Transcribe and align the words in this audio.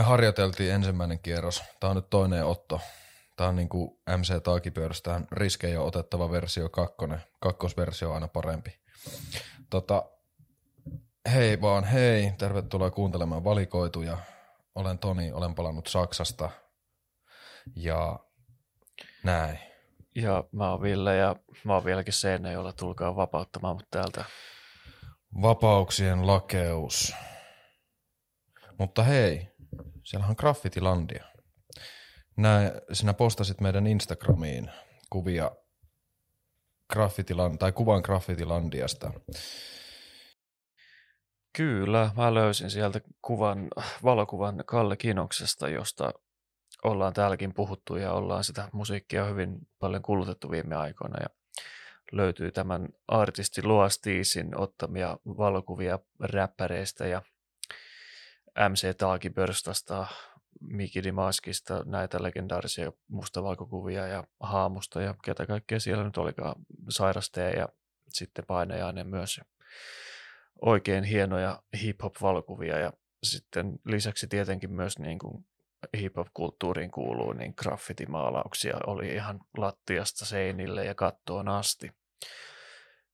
me 0.00 0.04
harjoiteltiin 0.04 0.72
ensimmäinen 0.72 1.18
kierros. 1.18 1.62
Tämä 1.80 1.90
on 1.90 1.96
nyt 1.96 2.10
toinen 2.10 2.44
otto. 2.44 2.80
Tämä 3.36 3.48
on 3.48 3.56
niin 3.56 3.68
kuin 3.68 3.98
MC 4.16 4.42
Taakipyörästä 4.42 5.20
riskejä 5.32 5.80
otettava 5.80 6.30
versio 6.30 6.68
kakkonen. 6.68 7.20
Kakkosversio 7.40 8.08
on 8.08 8.14
aina 8.14 8.28
parempi. 8.28 8.80
Tota, 9.70 10.04
hei 11.32 11.60
vaan 11.60 11.84
hei, 11.84 12.32
tervetuloa 12.38 12.90
kuuntelemaan 12.90 13.44
valikoituja. 13.44 14.18
Olen 14.74 14.98
Toni, 14.98 15.32
olen 15.32 15.54
palannut 15.54 15.86
Saksasta 15.86 16.50
ja 17.76 18.18
näin. 19.24 19.58
Ja 20.14 20.44
mä 20.52 20.70
oon 20.70 20.82
Ville 20.82 21.16
ja 21.16 21.36
mä 21.64 21.74
oon 21.74 21.84
vieläkin 21.84 22.14
jolla 22.52 22.72
tulkaa 22.72 23.16
vapauttamaan 23.16 23.76
mut 23.76 23.90
täältä. 23.90 24.24
Vapauksien 25.42 26.26
lakeus. 26.26 27.14
Mutta 28.78 29.02
hei, 29.02 29.50
siellä 30.10 30.26
on 30.26 30.34
Graffitilandia. 30.38 31.24
Näin, 32.36 32.70
sinä 32.92 33.14
postasit 33.14 33.60
meidän 33.60 33.86
Instagramiin 33.86 34.70
kuvia 35.10 35.50
Graffitiland, 36.92 37.58
tai 37.58 37.72
kuvan 37.72 38.02
Graffitilandiasta. 38.04 39.12
Kyllä, 41.56 42.10
mä 42.16 42.34
löysin 42.34 42.70
sieltä 42.70 43.00
kuvan, 43.22 43.68
valokuvan 44.04 44.64
Kalle 44.66 44.96
Kinoksesta, 44.96 45.68
josta 45.68 46.12
ollaan 46.84 47.12
täälläkin 47.12 47.54
puhuttu 47.54 47.96
ja 47.96 48.12
ollaan 48.12 48.44
sitä 48.44 48.68
musiikkia 48.72 49.24
hyvin 49.24 49.58
paljon 49.78 50.02
kulutettu 50.02 50.50
viime 50.50 50.76
aikoina. 50.76 51.22
Ja 51.22 51.28
löytyy 52.12 52.52
tämän 52.52 52.88
artisti 53.08 53.62
Loastiisin 53.62 54.58
ottamia 54.58 55.18
valokuvia 55.26 55.98
räppäreistä 56.20 57.06
ja 57.06 57.22
MC 58.68 58.96
Taakibörstasta, 58.96 60.06
Miki 60.60 61.02
Dimaskista, 61.02 61.82
näitä 61.84 62.22
legendaarisia 62.22 62.92
mustavalkokuvia 63.08 64.06
ja 64.06 64.24
haamusta 64.40 65.02
ja 65.02 65.14
ketä 65.24 65.46
kaikkea 65.46 65.80
siellä 65.80 66.04
nyt 66.04 66.16
olikaan, 66.16 66.54
sairasteen 66.88 67.58
ja 67.58 67.68
sitten 68.08 68.44
painajainen 68.46 69.06
myös. 69.06 69.40
Oikein 70.62 71.04
hienoja 71.04 71.62
hip-hop-valokuvia 71.82 72.78
ja 72.78 72.92
sitten 73.22 73.72
lisäksi 73.84 74.26
tietenkin 74.26 74.72
myös 74.72 74.98
niin 74.98 75.18
kuin 75.18 75.46
hip-hop-kulttuuriin 75.96 76.90
kuuluu, 76.90 77.32
niin 77.32 77.54
graffitimaalauksia 77.56 78.76
oli 78.86 79.08
ihan 79.08 79.40
lattiasta 79.56 80.24
seinille 80.24 80.84
ja 80.84 80.94
kattoon 80.94 81.48
asti. 81.48 81.92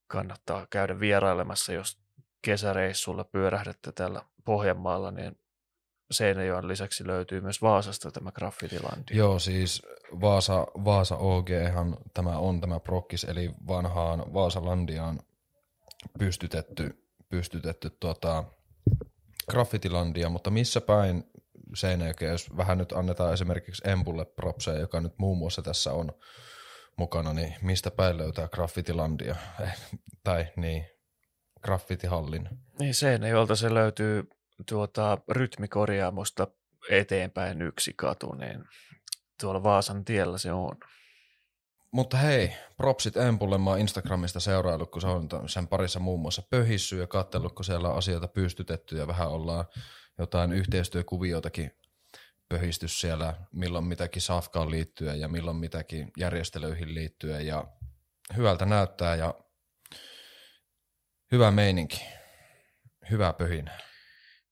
Kannattaa 0.06 0.66
käydä 0.70 1.00
vierailemassa, 1.00 1.72
jos 1.72 2.05
kesäreissulla 2.46 3.24
pyörähdette 3.24 3.92
täällä 3.92 4.22
Pohjanmaalla, 4.44 5.10
niin 5.10 5.38
Seinäjoen 6.10 6.68
lisäksi 6.68 7.06
löytyy 7.06 7.40
myös 7.40 7.62
Vaasasta 7.62 8.10
tämä 8.10 8.32
graffitilandi. 8.32 9.14
Joo, 9.16 9.38
siis 9.38 9.82
Vaasa, 10.20 10.66
Vaasa 10.84 11.16
OGhan 11.16 11.96
tämä 12.14 12.38
on 12.38 12.60
tämä 12.60 12.80
prokkis, 12.80 13.24
eli 13.24 13.50
vanhaan 13.66 14.34
Vaasalandiaan 14.34 15.20
pystytetty, 16.18 17.04
pystytetty 17.28 17.90
tuota, 18.00 18.44
graffitilandia, 19.50 20.28
mutta 20.28 20.50
missä 20.50 20.80
päin 20.80 21.24
Seinäjokea, 21.74 22.30
jos 22.30 22.56
vähän 22.56 22.78
nyt 22.78 22.92
annetaan 22.92 23.32
esimerkiksi 23.34 23.90
Empulle 23.90 24.24
propseja, 24.24 24.78
joka 24.78 25.00
nyt 25.00 25.18
muun 25.18 25.38
muassa 25.38 25.62
tässä 25.62 25.92
on 25.92 26.12
mukana, 26.96 27.32
niin 27.32 27.54
mistä 27.62 27.90
päin 27.90 28.16
löytää 28.16 28.48
graffitilandia? 28.48 29.36
Tai 30.24 30.46
niin, 30.56 30.95
graffitihallin. 31.62 32.48
Niin 32.78 32.94
Seinäjoelta 32.94 33.56
se 33.56 33.74
löytyy 33.74 34.30
tuota, 34.68 35.18
rytmikorjaamosta 35.28 36.46
eteenpäin 36.90 37.62
yksi 37.62 37.92
katu, 37.96 38.34
niin 38.34 38.64
tuolla 39.40 39.62
Vaasan 39.62 40.04
tiellä 40.04 40.38
se 40.38 40.52
on. 40.52 40.76
Mutta 41.90 42.16
hei, 42.16 42.52
propsit 42.76 43.16
Empulle, 43.16 43.58
mä 43.58 43.70
oon 43.70 43.78
Instagramista 43.78 44.40
seuraillut, 44.40 44.90
kun 44.90 45.00
se 45.00 45.06
on 45.06 45.28
sen 45.46 45.68
parissa 45.68 46.00
muun 46.00 46.20
muassa 46.20 46.42
pöhissy 46.50 46.98
ja 46.98 47.06
katsellut, 47.06 47.52
kun 47.52 47.64
siellä 47.64 47.88
on 47.88 47.96
asioita 47.96 48.28
pystytetty 48.28 48.96
ja 48.96 49.06
vähän 49.06 49.28
ollaan 49.28 49.64
jotain 50.18 50.52
yhteistyökuvioitakin 50.52 51.70
pöhistys 52.48 53.00
siellä, 53.00 53.34
milloin 53.52 53.84
mitäkin 53.84 54.22
safkaan 54.22 54.70
liittyen 54.70 55.20
ja 55.20 55.28
milloin 55.28 55.56
mitäkin 55.56 56.12
järjestelyihin 56.16 56.94
liittyen 56.94 57.46
ja 57.46 57.64
hyvältä 58.36 58.66
näyttää 58.66 59.14
ja 59.14 59.34
hyvä 61.32 61.50
meininki, 61.50 62.04
hyvä 63.10 63.32
pöhinä. 63.32 63.78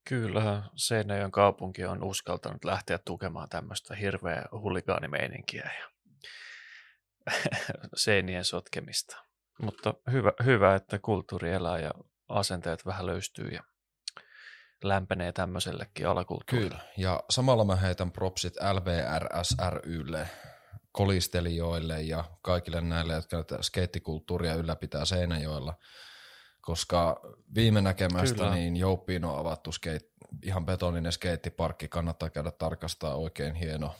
Kyllä, 0.08 0.62
Seinäjoen 0.76 1.30
kaupunki 1.30 1.84
on 1.84 2.04
uskaltanut 2.04 2.64
lähteä 2.64 2.98
tukemaan 2.98 3.48
tämmöistä 3.48 3.94
hirveä 3.94 4.44
huligaanimeininkiä 4.52 5.70
ja 5.80 5.88
seinien 7.96 8.44
sotkemista. 8.44 9.16
Mutta 9.62 9.94
hyvä, 10.12 10.32
hyvä, 10.44 10.74
että 10.74 10.98
kulttuuri 10.98 11.52
elää 11.52 11.78
ja 11.78 11.90
asenteet 12.28 12.86
vähän 12.86 13.06
löystyy 13.06 13.48
ja 13.48 13.62
lämpenee 14.84 15.32
tämmöisellekin 15.32 16.08
alakulttuurille. 16.08 16.68
Kyllä, 16.68 16.82
ja 16.96 17.22
samalla 17.30 17.64
mä 17.64 17.76
heitän 17.76 18.12
propsit 18.12 18.54
LVRSRYlle, 18.56 20.28
kolistelijoille 20.92 22.02
ja 22.02 22.24
kaikille 22.42 22.80
näille, 22.80 23.14
jotka 23.14 23.62
skeittikulttuuria 23.62 24.54
ylläpitää 24.54 25.04
Seinäjoella, 25.04 25.74
koska 26.64 27.20
viime 27.54 27.80
näkemästä 27.80 28.36
Kyllä. 28.36 28.54
niin 28.54 28.76
Jouppiin 28.76 29.24
on 29.24 29.38
avattu 29.38 29.72
skate, 29.72 30.10
ihan 30.42 30.66
betoninen 30.66 31.12
skeittiparkki, 31.12 31.88
kannattaa 31.88 32.30
käydä 32.30 32.50
tarkastaa, 32.50 33.14
oikein 33.14 33.54
hieno. 33.54 33.94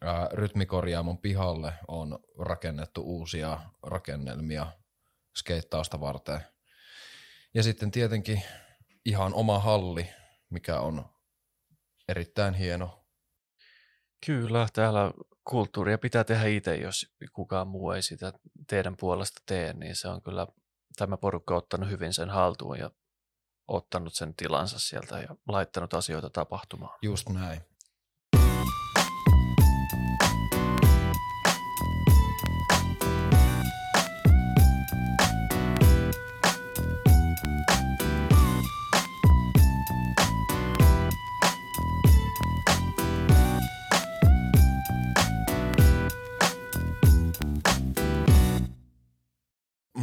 Ää, 0.00 0.28
rytmikorjaamon 0.32 1.18
pihalle 1.18 1.72
on 1.88 2.18
rakennettu 2.38 3.02
uusia 3.02 3.60
rakennelmia 3.82 4.66
skeittausta 5.36 6.00
varten. 6.00 6.40
Ja 7.54 7.62
sitten 7.62 7.90
tietenkin 7.90 8.42
ihan 9.04 9.34
oma 9.34 9.58
halli, 9.58 10.08
mikä 10.50 10.80
on 10.80 11.04
erittäin 12.08 12.54
hieno. 12.54 13.04
Kyllä, 14.26 14.66
täällä 14.72 15.12
kulttuuria 15.44 15.98
pitää 15.98 16.24
tehdä 16.24 16.46
itse, 16.46 16.76
jos 16.76 17.06
kukaan 17.32 17.68
muu 17.68 17.90
ei 17.90 18.02
sitä 18.02 18.32
teidän 18.68 18.96
puolesta 18.96 19.42
tee, 19.46 19.72
niin 19.72 19.96
se 19.96 20.08
on 20.08 20.22
kyllä 20.22 20.46
tämä 21.00 21.16
porukka 21.16 21.56
ottanut 21.56 21.90
hyvin 21.90 22.12
sen 22.12 22.30
haltuun 22.30 22.78
ja 22.78 22.90
ottanut 23.68 24.14
sen 24.14 24.34
tilansa 24.34 24.78
sieltä 24.78 25.18
ja 25.18 25.36
laittanut 25.48 25.94
asioita 25.94 26.30
tapahtumaan. 26.30 26.98
Just 27.02 27.28
näin. 27.28 27.60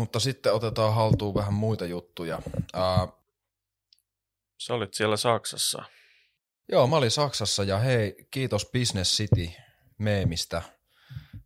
Mutta 0.07 0.19
sitten 0.19 0.53
otetaan 0.53 0.95
haltuun 0.95 1.35
vähän 1.35 1.53
muita 1.53 1.85
juttuja. 1.85 2.41
Ää, 2.73 3.07
Sä 4.57 4.73
olit 4.73 4.93
siellä 4.93 5.17
Saksassa. 5.17 5.83
Joo, 6.71 6.87
mä 6.87 6.95
olin 6.95 7.11
Saksassa 7.11 7.63
ja 7.63 7.77
hei, 7.77 8.15
kiitos 8.31 8.69
Business 8.73 9.17
City 9.17 9.49
meemistä. 9.97 10.61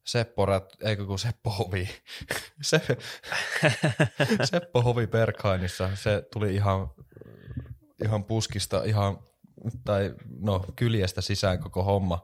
Seppo, 0.04 0.46
Rät, 0.46 0.66
eikö 0.84 1.06
kun 1.06 1.20
Seppo 1.20 1.50
Hovi, 1.50 1.90
Se, 2.62 2.82
Seppo 4.52 4.82
Hovi 4.82 5.08
Berghainissa, 5.08 5.96
se 5.96 6.24
tuli 6.34 6.56
ihan, 6.56 6.92
ihan 8.04 8.24
puskista, 8.24 8.84
ihan, 8.84 9.20
tai 9.86 10.14
no 10.40 10.66
kyljestä 10.76 11.22
sisään 11.22 11.60
koko 11.60 11.84
homma. 11.84 12.24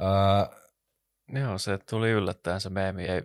Ää, 0.00 0.50
Joo, 1.32 1.58
se 1.58 1.78
tuli 1.78 2.10
yllättäen 2.10 2.60
se 2.60 2.70
meemi. 2.70 3.04
Ei, 3.04 3.22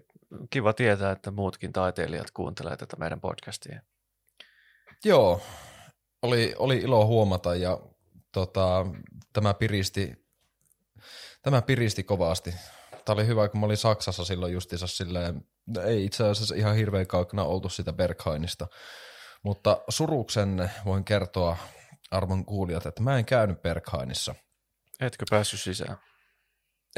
kiva 0.49 0.73
tietää, 0.73 1.11
että 1.11 1.31
muutkin 1.31 1.73
taiteilijat 1.73 2.31
kuuntelee 2.31 2.77
tätä 2.77 2.97
meidän 2.97 3.21
podcastia. 3.21 3.81
Joo, 5.05 5.41
oli, 6.21 6.55
oli 6.57 6.77
ilo 6.77 7.05
huomata 7.05 7.55
ja 7.55 7.79
tota, 8.31 8.85
tämä, 9.33 9.53
piristi, 9.53 10.25
tämä 11.41 11.61
piristi 11.61 12.03
kovasti. 12.03 12.55
Tämä 13.05 13.13
oli 13.13 13.27
hyvä, 13.27 13.49
kun 13.49 13.59
mä 13.59 13.65
olin 13.65 13.77
Saksassa 13.77 14.25
silloin 14.25 14.53
justiinsa 14.53 14.87
silleen, 14.87 15.45
ei 15.85 16.05
itse 16.05 16.23
asiassa 16.23 16.55
ihan 16.55 16.75
hirveän 16.75 17.07
kaukana 17.07 17.43
oltu 17.43 17.69
sitä 17.69 17.93
Berghainista, 17.93 18.67
mutta 19.43 19.81
suruksen 19.89 20.71
voin 20.85 21.03
kertoa 21.03 21.57
arvon 22.11 22.45
kuulijat, 22.45 22.85
että 22.85 23.03
mä 23.03 23.17
en 23.17 23.25
käynyt 23.25 23.61
Berghainissa. 23.61 24.35
Etkö 24.99 25.25
päässyt 25.29 25.59
sisään? 25.59 25.97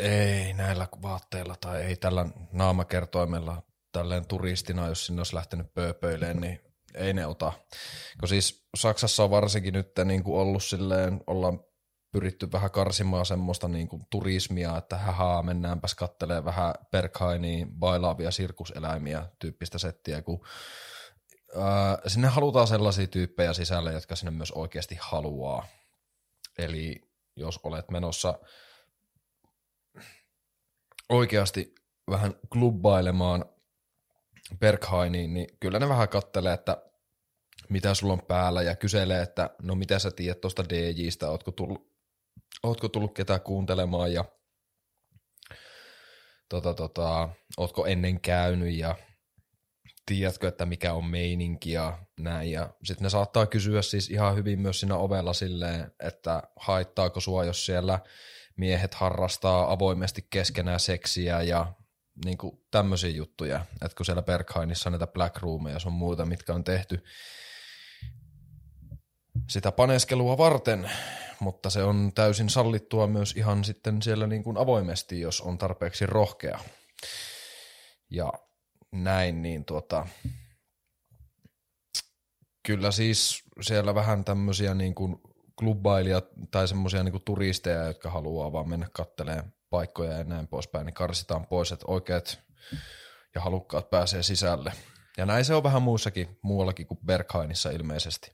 Ei 0.01 0.53
näillä 0.53 0.87
vaatteilla 1.01 1.55
tai 1.55 1.81
ei 1.81 1.95
tällä 1.95 2.25
naamakertoimella 2.51 3.63
tälleen 3.91 4.27
turistina, 4.27 4.87
jos 4.87 5.05
sinne 5.05 5.19
olisi 5.19 5.35
lähtenyt 5.35 5.73
pööpöileen, 5.73 6.41
niin 6.41 6.59
ei 6.93 7.13
ne 7.13 7.25
ota. 7.25 7.53
Kun 8.19 8.29
siis 8.29 8.67
Saksassa 8.77 9.23
on 9.23 9.31
varsinkin 9.31 9.73
nyt 9.73 9.91
niin 10.05 10.23
kuin 10.23 10.41
ollut 10.41 10.63
silleen, 10.63 11.21
ollaan 11.27 11.59
pyritty 12.11 12.51
vähän 12.51 12.71
karsimaan 12.71 13.25
semmoista 13.25 13.67
niin 13.67 13.87
kuin 13.87 14.01
turismia, 14.09 14.77
että 14.77 14.97
haha, 14.97 15.43
mennäänpäs 15.43 15.95
kattelee 15.95 16.45
vähän 16.45 16.73
Berghainiin 16.91 17.71
bailaavia 17.79 18.31
sirkuseläimiä 18.31 19.25
tyyppistä 19.39 19.77
settiä, 19.77 20.21
kun 20.21 20.45
ää, 21.57 21.97
sinne 22.07 22.27
halutaan 22.27 22.67
sellaisia 22.67 23.07
tyyppejä 23.07 23.53
sisälle, 23.53 23.93
jotka 23.93 24.15
sinne 24.15 24.31
myös 24.31 24.51
oikeasti 24.51 24.97
haluaa. 25.01 25.67
Eli 26.57 27.01
jos 27.35 27.59
olet 27.63 27.91
menossa 27.91 28.39
oikeasti 31.11 31.75
vähän 32.09 32.33
klubbailemaan 32.51 33.45
Berghainiin, 34.59 35.33
niin 35.33 35.47
kyllä 35.59 35.79
ne 35.79 35.89
vähän 35.89 36.09
kattelee, 36.09 36.53
että 36.53 36.77
mitä 37.69 37.93
sulla 37.93 38.13
on 38.13 38.25
päällä 38.27 38.61
ja 38.61 38.75
kyselee, 38.75 39.21
että 39.21 39.49
no 39.61 39.75
mitä 39.75 39.99
sä 39.99 40.11
tiedät 40.11 40.41
tuosta 40.41 40.69
DJistä, 40.69 41.29
ootko 41.29 41.51
tullut, 41.51 41.91
ootko 42.63 42.89
tullut 42.89 43.13
ketään 43.13 43.41
kuuntelemaan 43.41 44.13
ja 44.13 44.25
tota, 46.49 46.73
tota, 46.73 47.29
ootko 47.57 47.85
ennen 47.85 48.21
käynyt 48.21 48.75
ja 48.75 48.95
tiedätkö, 50.05 50.47
että 50.47 50.65
mikä 50.65 50.93
on 50.93 51.05
meininki 51.05 51.71
ja 51.71 51.97
näin. 52.19 52.51
Ja 52.51 52.69
sitten 52.83 53.03
ne 53.03 53.09
saattaa 53.09 53.45
kysyä 53.45 53.81
siis 53.81 54.09
ihan 54.09 54.35
hyvin 54.35 54.59
myös 54.59 54.79
siinä 54.79 54.97
ovella 54.97 55.33
silleen, 55.33 55.91
että 55.99 56.43
haittaako 56.55 57.19
sua, 57.19 57.45
jos 57.45 57.65
siellä 57.65 57.99
miehet 58.57 58.93
harrastaa 58.93 59.71
avoimesti 59.71 60.27
keskenään 60.29 60.79
seksiä 60.79 61.41
ja 61.41 61.73
niin 62.25 62.37
kuin 62.37 62.61
tämmöisiä 62.71 63.09
juttuja. 63.09 63.65
Että 63.85 63.95
kun 63.97 64.05
siellä 64.05 64.21
Berghainissa 64.21 64.89
on 64.89 64.91
näitä 64.91 65.07
black 65.07 65.37
roomeja 65.37 65.75
ja 65.75 65.79
sun 65.79 65.93
muuta, 65.93 66.25
mitkä 66.25 66.53
on 66.53 66.63
tehty 66.63 67.03
sitä 69.49 69.71
paneskelua 69.71 70.37
varten, 70.37 70.91
mutta 71.39 71.69
se 71.69 71.83
on 71.83 72.11
täysin 72.15 72.49
sallittua 72.49 73.07
myös 73.07 73.33
ihan 73.37 73.63
sitten 73.63 74.01
siellä 74.01 74.27
niin 74.27 74.43
kuin 74.43 74.57
avoimesti, 74.57 75.21
jos 75.21 75.41
on 75.41 75.57
tarpeeksi 75.57 76.05
rohkea. 76.05 76.59
Ja 78.09 78.33
näin, 78.91 79.41
niin 79.41 79.65
tuota, 79.65 80.07
kyllä 82.65 82.91
siis 82.91 83.43
siellä 83.61 83.95
vähän 83.95 84.25
tämmöisiä 84.25 84.73
niin 84.73 84.95
kuin 84.95 85.21
klubbailijat 85.55 86.25
tai 86.51 86.67
semmoisia 86.67 87.03
niin 87.03 87.21
turisteja, 87.25 87.85
jotka 87.85 88.09
haluaa 88.09 88.51
vaan 88.51 88.69
mennä 88.69 88.87
katteleen 88.93 89.53
paikkoja 89.69 90.17
ja 90.17 90.23
näin 90.23 90.47
poispäin, 90.47 90.85
niin 90.85 90.93
karsitaan 90.93 91.47
pois, 91.47 91.71
että 91.71 91.85
oikeat 91.87 92.39
ja 93.35 93.41
halukkaat 93.41 93.89
pääsee 93.89 94.23
sisälle. 94.23 94.73
Ja 95.17 95.25
näin 95.25 95.45
se 95.45 95.53
on 95.53 95.63
vähän 95.63 95.81
muussakin, 95.81 96.39
muuallakin 96.41 96.87
kuin 96.87 96.99
Berghainissa 97.05 97.69
ilmeisesti. 97.69 98.31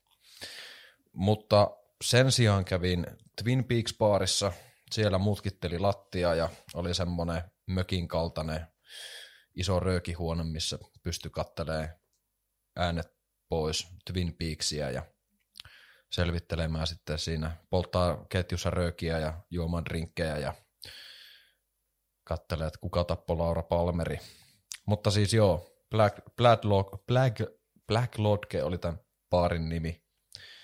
Mutta 1.14 1.72
sen 2.04 2.32
sijaan 2.32 2.66
kävin 2.66 3.08
Twin 3.44 3.64
Peaks 3.64 3.98
baarissa, 3.98 4.52
siellä 4.92 5.18
mutkitteli 5.18 5.80
lattia 5.80 6.36
ja 6.36 6.50
oli 6.74 6.94
semmoinen 6.94 7.42
mökin 7.68 8.08
kaltainen 8.08 8.68
iso 9.56 9.80
röökihuone, 9.80 10.44
missä 10.44 10.80
pystyi 11.04 11.32
kattelee 11.32 12.00
äänet 12.76 13.18
pois 13.50 13.88
Twin 14.14 14.36
Peaksia 14.38 14.92
ja 14.92 15.04
selvittelemään 16.12 16.88
sitten 16.88 17.20
siinä, 17.20 17.58
polttaa 17.70 18.26
ketjussa 18.30 18.70
röökiä 18.70 19.20
ja 19.20 19.34
juomaan 19.50 19.86
drinkkejä 19.86 20.38
ja 20.38 20.54
kattelee, 22.24 22.68
että 22.68 22.80
kuka 22.80 23.04
tappoi 23.04 23.38
Laura 23.38 23.64
Palmeri. 23.64 24.20
Mutta 24.86 25.12
siis 25.12 25.34
joo, 25.34 25.78
Black, 25.90 26.20
Black, 26.36 26.62
Black, 27.08 27.42
Black 27.88 28.20
Lodge 28.20 28.64
oli 28.64 28.78
tämän 28.78 29.00
baarin 29.30 29.70
nimi. 29.70 30.02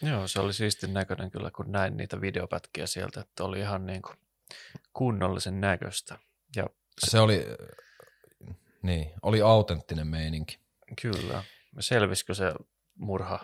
Joo, 0.01 0.28
se 0.28 0.40
oli 0.40 0.54
siistin 0.54 0.94
näköinen 0.94 1.31
kyllä, 1.31 1.51
kun 1.51 1.72
näin 1.72 1.98
niitä 1.98 2.22
videopätkiä 2.22 2.88
sieltä, 2.88 3.22
että 3.22 3.44
oli 3.44 3.60
ihan 3.60 3.86
niin 3.86 4.01
kuin 4.01 4.18
kunnollisen 4.94 5.62
näköistä. 5.62 6.19
Ja 6.56 6.68
se, 7.01 7.12
se 7.12 7.19
oli, 7.19 7.46
niin, 8.81 9.12
oli 9.22 9.42
autenttinen 9.42 10.07
meininki. 10.07 10.60
Kyllä. 11.01 11.44
Selvisikö 11.80 12.34
se 12.34 12.54
murha? 12.96 13.39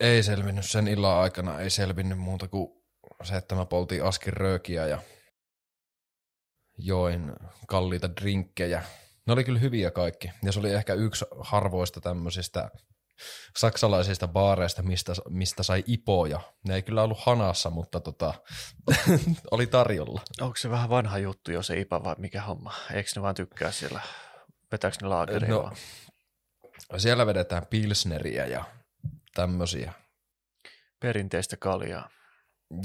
Ei 0.00 0.22
selvinnyt 0.22 0.66
sen 0.66 0.88
illan 0.88 1.18
aikana, 1.18 1.60
ei 1.60 1.70
selvinnyt 1.70 2.18
muuta 2.18 2.48
kuin 2.48 2.68
se, 3.24 3.36
että 3.36 3.54
mä 3.54 3.66
poltiin 3.66 4.04
askin 4.04 4.32
röökiä 4.32 4.86
ja 4.86 4.98
join 6.78 7.32
kalliita 7.66 8.16
drinkkejä. 8.16 8.82
Ne 9.26 9.32
oli 9.32 9.44
kyllä 9.44 9.58
hyviä 9.58 9.90
kaikki. 9.90 10.30
Ja 10.42 10.52
se 10.52 10.58
oli 10.58 10.72
ehkä 10.72 10.94
yksi 10.94 11.24
harvoista 11.40 12.00
tämmöisistä 12.00 12.70
saksalaisista 13.56 14.28
baareista, 14.28 14.82
mistä, 14.82 15.12
mistä 15.28 15.62
sai 15.62 15.84
ipoja. 15.86 16.40
Ne 16.64 16.74
ei 16.74 16.82
kyllä 16.82 17.02
ollut 17.02 17.20
hanassa, 17.20 17.70
mutta 17.70 18.00
tota, 18.00 18.34
oli 19.50 19.66
tarjolla. 19.66 20.20
Onko 20.40 20.56
se 20.56 20.70
vähän 20.70 20.90
vanha 20.90 21.18
juttu 21.18 21.52
jo 21.52 21.62
se 21.62 21.80
ipa 21.80 22.04
vai 22.04 22.14
mikä 22.18 22.42
homma? 22.42 22.74
Eikö 22.92 23.10
ne 23.16 23.22
vaan 23.22 23.34
tykkää 23.34 23.72
siellä? 23.72 24.00
Vetääkö 24.72 24.96
ne 25.02 25.08
laakeria 25.08 25.48
no, 25.50 25.72
Siellä 26.98 27.26
vedetään 27.26 27.66
pilsneriä 27.66 28.46
ja 28.46 28.64
tämmöisiä. 29.36 29.92
Perinteistä 31.00 31.56
kaljaa. 31.56 32.08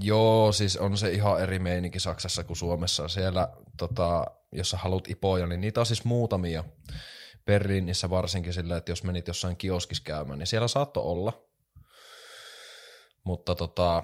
Joo, 0.02 0.52
siis 0.52 0.78
on 0.78 0.98
se 0.98 1.12
ihan 1.12 1.42
eri 1.42 1.60
meininki 1.60 2.00
Saksassa 2.00 2.44
kuin 2.44 2.58
Suomessa. 2.58 3.08
Siellä, 3.08 3.50
tota, 3.78 4.26
jos 4.52 4.70
sä 4.70 4.78
haluat 4.78 5.10
ipoja, 5.10 5.48
niin 5.48 5.62
niitä 5.62 5.80
on 5.80 5.86
siis 5.86 6.06
muutamia. 6.06 6.64
Berliinissä 7.46 8.10
varsinkin 8.10 8.54
sillä, 8.54 8.78
että 8.78 8.92
jos 8.92 9.04
menit 9.04 9.28
jossain 9.28 9.58
kioskissa 9.58 10.04
käymään, 10.04 10.40
niin 10.40 10.48
siellä 10.48 10.68
saattoi 10.68 11.04
olla. 11.04 11.44
Mutta 13.24 13.56
tota, 13.56 14.04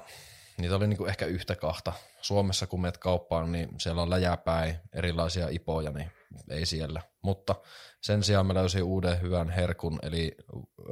niitä 0.57 0.75
oli 0.75 0.87
niinku 0.87 1.05
ehkä 1.05 1.25
yhtä 1.25 1.55
kahta. 1.55 1.93
Suomessa 2.21 2.67
kun 2.67 2.81
menet 2.81 2.97
kauppaan, 2.97 3.51
niin 3.51 3.69
siellä 3.79 4.01
on 4.01 4.09
läjäpäin 4.09 4.75
erilaisia 4.93 5.47
ipoja, 5.49 5.91
niin 5.91 6.11
ei 6.49 6.65
siellä. 6.65 7.01
Mutta 7.23 7.55
sen 8.01 8.23
sijaan 8.23 8.45
mä 8.45 8.53
löysin 8.53 8.83
uuden 8.83 9.21
hyvän 9.21 9.49
herkun, 9.49 9.99
eli 10.01 10.35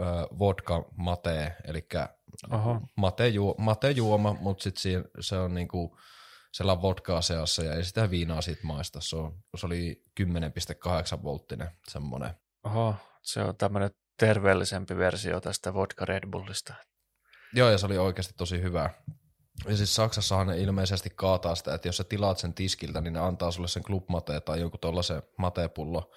äh, 0.01 0.07
vodka 0.39 0.85
mate, 0.97 1.55
eli 1.63 1.87
mate, 2.95 3.27
juo, 3.27 3.55
mate 3.57 3.91
juoma, 3.91 4.33
mutta 4.39 4.63
sitten 4.63 5.05
se 5.19 5.37
on 5.37 5.53
niinku 5.53 5.97
sellainen 6.53 6.81
vodkaa 6.81 7.21
seassa 7.21 7.63
ja 7.63 7.73
ei 7.73 7.83
sitä 7.83 8.09
viinaa 8.09 8.41
siitä 8.41 8.61
maista. 8.63 9.01
Se, 9.01 9.15
on, 9.15 9.37
se 9.55 9.65
oli 9.65 10.03
10,8 10.21 11.23
volttinen 11.23 11.69
semmoinen. 11.87 12.29
Oho, 12.63 12.95
se 13.21 13.41
on 13.41 13.57
tämmöinen 13.57 13.91
terveellisempi 14.19 14.97
versio 14.97 15.41
tästä 15.41 15.73
vodka 15.73 16.05
Red 16.05 16.29
Bullista. 16.31 16.73
Joo, 17.53 17.69
ja 17.69 17.77
se 17.77 17.85
oli 17.85 17.97
oikeasti 17.97 18.33
tosi 18.37 18.61
hyvä. 18.61 18.89
Ja 19.67 19.77
siis 19.77 19.95
Saksassahan 19.95 20.47
ne 20.47 20.57
ilmeisesti 20.57 21.09
kaataa 21.15 21.55
sitä, 21.55 21.73
että 21.73 21.87
jos 21.87 21.97
sä 21.97 22.03
tilaat 22.03 22.37
sen 22.37 22.53
tiskiltä, 22.53 23.01
niin 23.01 23.13
ne 23.13 23.19
antaa 23.19 23.51
sulle 23.51 23.67
sen 23.67 23.83
klubmate 23.83 24.41
tai 24.41 24.59
jonkun 24.59 24.79
tuollaisen 24.79 25.23
matepullo, 25.37 26.11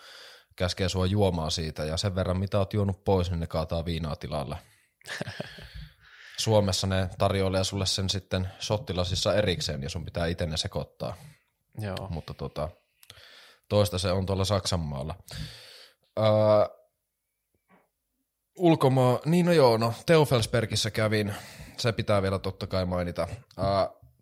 käskee 0.57 0.89
sua 0.89 1.07
juomaan 1.07 1.51
siitä, 1.51 1.85
ja 1.85 1.97
sen 1.97 2.15
verran 2.15 2.39
mitä 2.39 2.59
oot 2.59 2.73
juonut 2.73 3.05
pois, 3.05 3.31
niin 3.31 3.41
ne 3.41 3.47
kaataa 3.47 3.85
viinaa 3.85 4.17
tilalle. 4.17 4.57
Suomessa 6.39 6.87
ne 6.87 7.11
tarjoilee 7.19 7.65
sulle 7.65 7.87
sen 7.87 8.11
sitten 8.11 8.49
shottilasissa 8.61 9.35
erikseen, 9.35 9.83
ja 9.83 9.91
sun 9.91 10.05
pitää 10.05 10.27
itse 10.27 10.47
ne 10.47 10.57
sekoittaa. 10.57 11.17
Joo. 11.79 12.09
Mutta 12.11 12.35
tota, 12.35 12.69
toista 13.69 13.99
se 13.99 14.13
on 14.13 14.27
tuolla 14.27 14.45
Saksan 14.45 14.81
maalla. 14.81 15.15
Öö, 16.19 16.78
ulkomaa, 18.59 19.21
niin 19.25 19.47
no 19.47 19.53
joo, 19.53 19.77
no 19.77 19.95
Teofelsbergissä 20.07 20.91
kävin, 20.91 21.35
se 21.79 21.93
pitää 21.93 22.23
vielä 22.23 22.39
totta 22.39 22.67
kai 22.67 22.85
mainita. 22.85 23.29
Öö, 23.59 23.65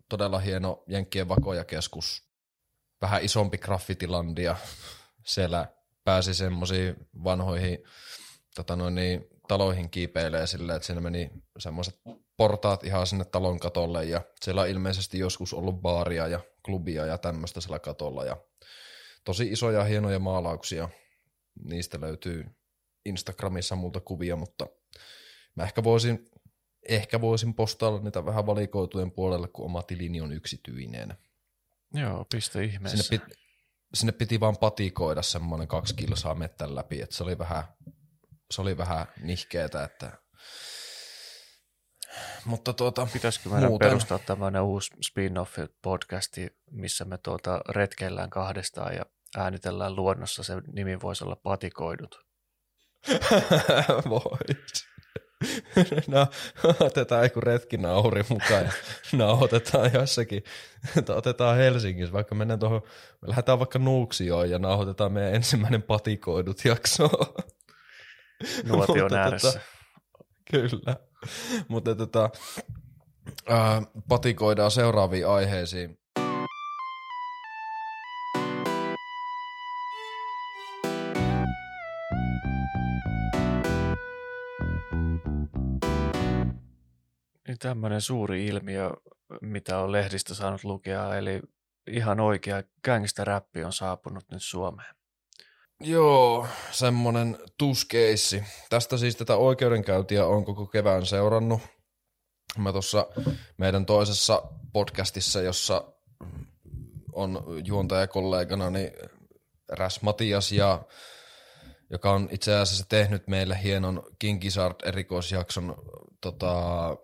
todella 0.09 0.39
hieno 0.39 0.83
Jenkkien 0.87 1.29
vakojakeskus, 1.29 2.23
vähän 3.01 3.23
isompi 3.23 3.57
graffitilandia. 3.57 4.55
Siellä 5.25 5.67
pääsi 6.03 6.33
semmoisiin 6.33 6.95
vanhoihin 7.23 7.77
tota 8.55 8.75
noin, 8.75 8.95
niin, 8.95 9.27
taloihin 9.47 9.89
kiipeilee 9.89 10.47
silleen, 10.47 10.75
että 10.75 10.85
siinä 10.85 11.01
meni 11.01 11.29
semmoiset 11.59 11.99
portaat 12.37 12.83
ihan 12.83 13.07
sinne 13.07 13.25
talon 13.25 13.59
katolle 13.59 14.05
ja 14.05 14.21
siellä 14.41 14.61
on 14.61 14.67
ilmeisesti 14.67 15.19
joskus 15.19 15.53
ollut 15.53 15.81
baaria 15.81 16.27
ja 16.27 16.39
klubia 16.65 17.05
ja 17.05 17.17
tämmöistä 17.17 17.61
siellä 17.61 17.79
katolla 17.79 18.25
ja 18.25 18.37
tosi 19.25 19.51
isoja 19.51 19.83
hienoja 19.83 20.19
maalauksia. 20.19 20.89
Niistä 21.63 22.01
löytyy 22.01 22.45
Instagramissa 23.07 23.75
muuta 23.75 23.99
kuvia, 23.99 24.35
mutta 24.35 24.67
mä 25.55 25.63
ehkä 25.63 25.83
voisin, 25.83 26.29
ehkä 26.89 27.21
voisin 27.21 27.53
postailla 27.53 28.01
niitä 28.01 28.25
vähän 28.25 28.45
valikoitujen 28.45 29.11
puolelle, 29.11 29.47
kun 29.47 29.65
oma 29.65 29.83
tilini 29.83 30.21
on 30.21 30.33
yksityinen. 30.33 31.17
Joo, 31.93 32.25
piste 32.31 32.63
ihmeessä. 32.63 33.03
Sinne, 33.03 33.25
pit, 33.25 33.37
sinne 33.93 34.11
piti 34.11 34.39
vaan 34.39 34.57
patikoida 34.57 35.21
semmoinen 35.21 35.67
kaksi 35.67 35.95
kilsaa 35.95 36.35
mettän 36.35 36.75
läpi, 36.75 37.01
että 37.01 37.15
se 37.15 37.23
oli 37.23 37.37
vähän, 37.37 37.63
se 38.51 38.61
oli 38.61 38.77
vähän 38.77 39.07
nihkeetä, 39.21 39.83
että 39.83 40.11
mutta 42.45 42.73
tuota, 42.73 43.07
Pitäisikö 43.13 43.49
meidän 43.49 43.69
muuten... 43.69 43.87
perustaa 43.87 44.19
tämmöinen 44.19 44.61
uusi 44.61 44.91
spin-off 45.01 45.57
podcasti, 45.81 46.57
missä 46.71 47.05
me 47.05 47.17
tuota 47.17 47.61
retkeillään 47.69 48.29
kahdestaan 48.29 48.95
ja 48.95 49.05
äänitellään 49.37 49.95
luonnossa, 49.95 50.43
se 50.43 50.53
nimi 50.73 51.01
voisi 51.01 51.23
olla 51.23 51.35
Patikoidut. 51.35 52.26
Voit. 54.09 54.87
no, 56.07 56.27
otetaan 56.79 57.23
joku 57.23 57.41
retkinauhuri 57.41 58.25
mukaan 58.29 58.65
ja 58.65 58.71
nauhoitetaan 59.11 59.93
jossakin. 59.93 60.43
Otetaan 61.15 61.57
Helsingissä, 61.57 62.13
vaikka 62.13 62.35
mennään 62.35 62.59
tuohon, 62.59 62.81
me 63.21 63.27
lähdetään 63.29 63.59
vaikka 63.59 63.79
Nuuksioon 63.79 64.49
ja 64.49 64.59
nauhoitetaan 64.59 65.11
meidän 65.11 65.35
ensimmäinen 65.35 65.83
patikoidut 65.83 66.65
jakso. 66.65 67.09
Nuotion 68.67 69.13
ääressä. 69.13 69.51
Tota, 69.51 69.65
kyllä. 70.51 70.95
Mutta 71.67 71.95
tota, 71.95 72.29
ää, 73.49 73.81
patikoidaan 74.09 74.71
seuraaviin 74.71 75.27
aiheisiin. 75.27 75.99
Tämmöinen 87.59 88.01
suuri 88.01 88.45
ilmiö, 88.45 88.91
mitä 89.41 89.79
on 89.79 89.91
lehdistä 89.91 90.33
saanut 90.33 90.63
lukea, 90.63 91.15
eli 91.15 91.41
ihan 91.91 92.19
oikea 92.19 92.63
gangsta-räppi 92.83 93.63
on 93.63 93.73
saapunut 93.73 94.23
nyt 94.31 94.43
Suomeen. 94.43 94.95
Joo, 95.79 96.47
semmonen 96.71 97.37
tuskeissi. 97.57 98.43
Tästä 98.69 98.97
siis 98.97 99.15
tätä 99.15 99.35
oikeudenkäyntiä 99.35 100.25
on 100.25 100.45
koko 100.45 100.65
kevään 100.67 101.05
seurannut. 101.05 101.61
Mä 102.57 102.71
tuossa 102.71 103.07
meidän 103.57 103.85
toisessa 103.85 104.43
podcastissa, 104.73 105.41
jossa 105.41 105.93
on 107.13 107.43
juontajakollegana 107.65 108.69
niin 108.69 108.91
Räs 109.69 110.01
Matias 110.01 110.51
ja 110.51 110.81
joka 111.89 112.11
on 112.11 112.29
itse 112.31 112.55
asiassa 112.55 112.85
tehnyt 112.89 113.27
meille 113.27 113.59
hienon 113.63 114.03
Kinkisart 114.19 114.83
erikoisjakson 114.85 115.75
tota, 116.21 116.97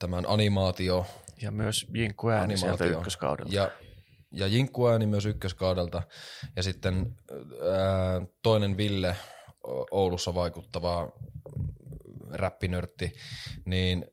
tämän 0.00 0.24
animaatio. 0.28 1.06
Ja 1.42 1.50
myös 1.50 1.86
Jinkku 1.94 2.28
ääni 2.28 2.56
sieltä 2.56 2.84
ykköskaudelta. 2.84 3.54
Ja, 3.54 3.70
ja 4.30 4.46
Jinkku 4.46 4.86
ääni 4.86 5.06
myös 5.06 5.26
ykköskaudelta. 5.26 6.02
Ja 6.56 6.62
sitten 6.62 7.16
ää, 7.70 8.26
toinen 8.42 8.76
Ville 8.76 9.16
Oulussa 9.90 10.34
vaikuttava 10.34 11.12
räppinörtti, 12.30 13.12
niin 13.64 14.06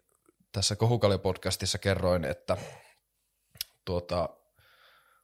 tässä 0.51 0.75
Kohukali-podcastissa 0.75 1.77
kerroin, 1.77 2.25
että 2.25 2.57
tuota, 3.85 4.29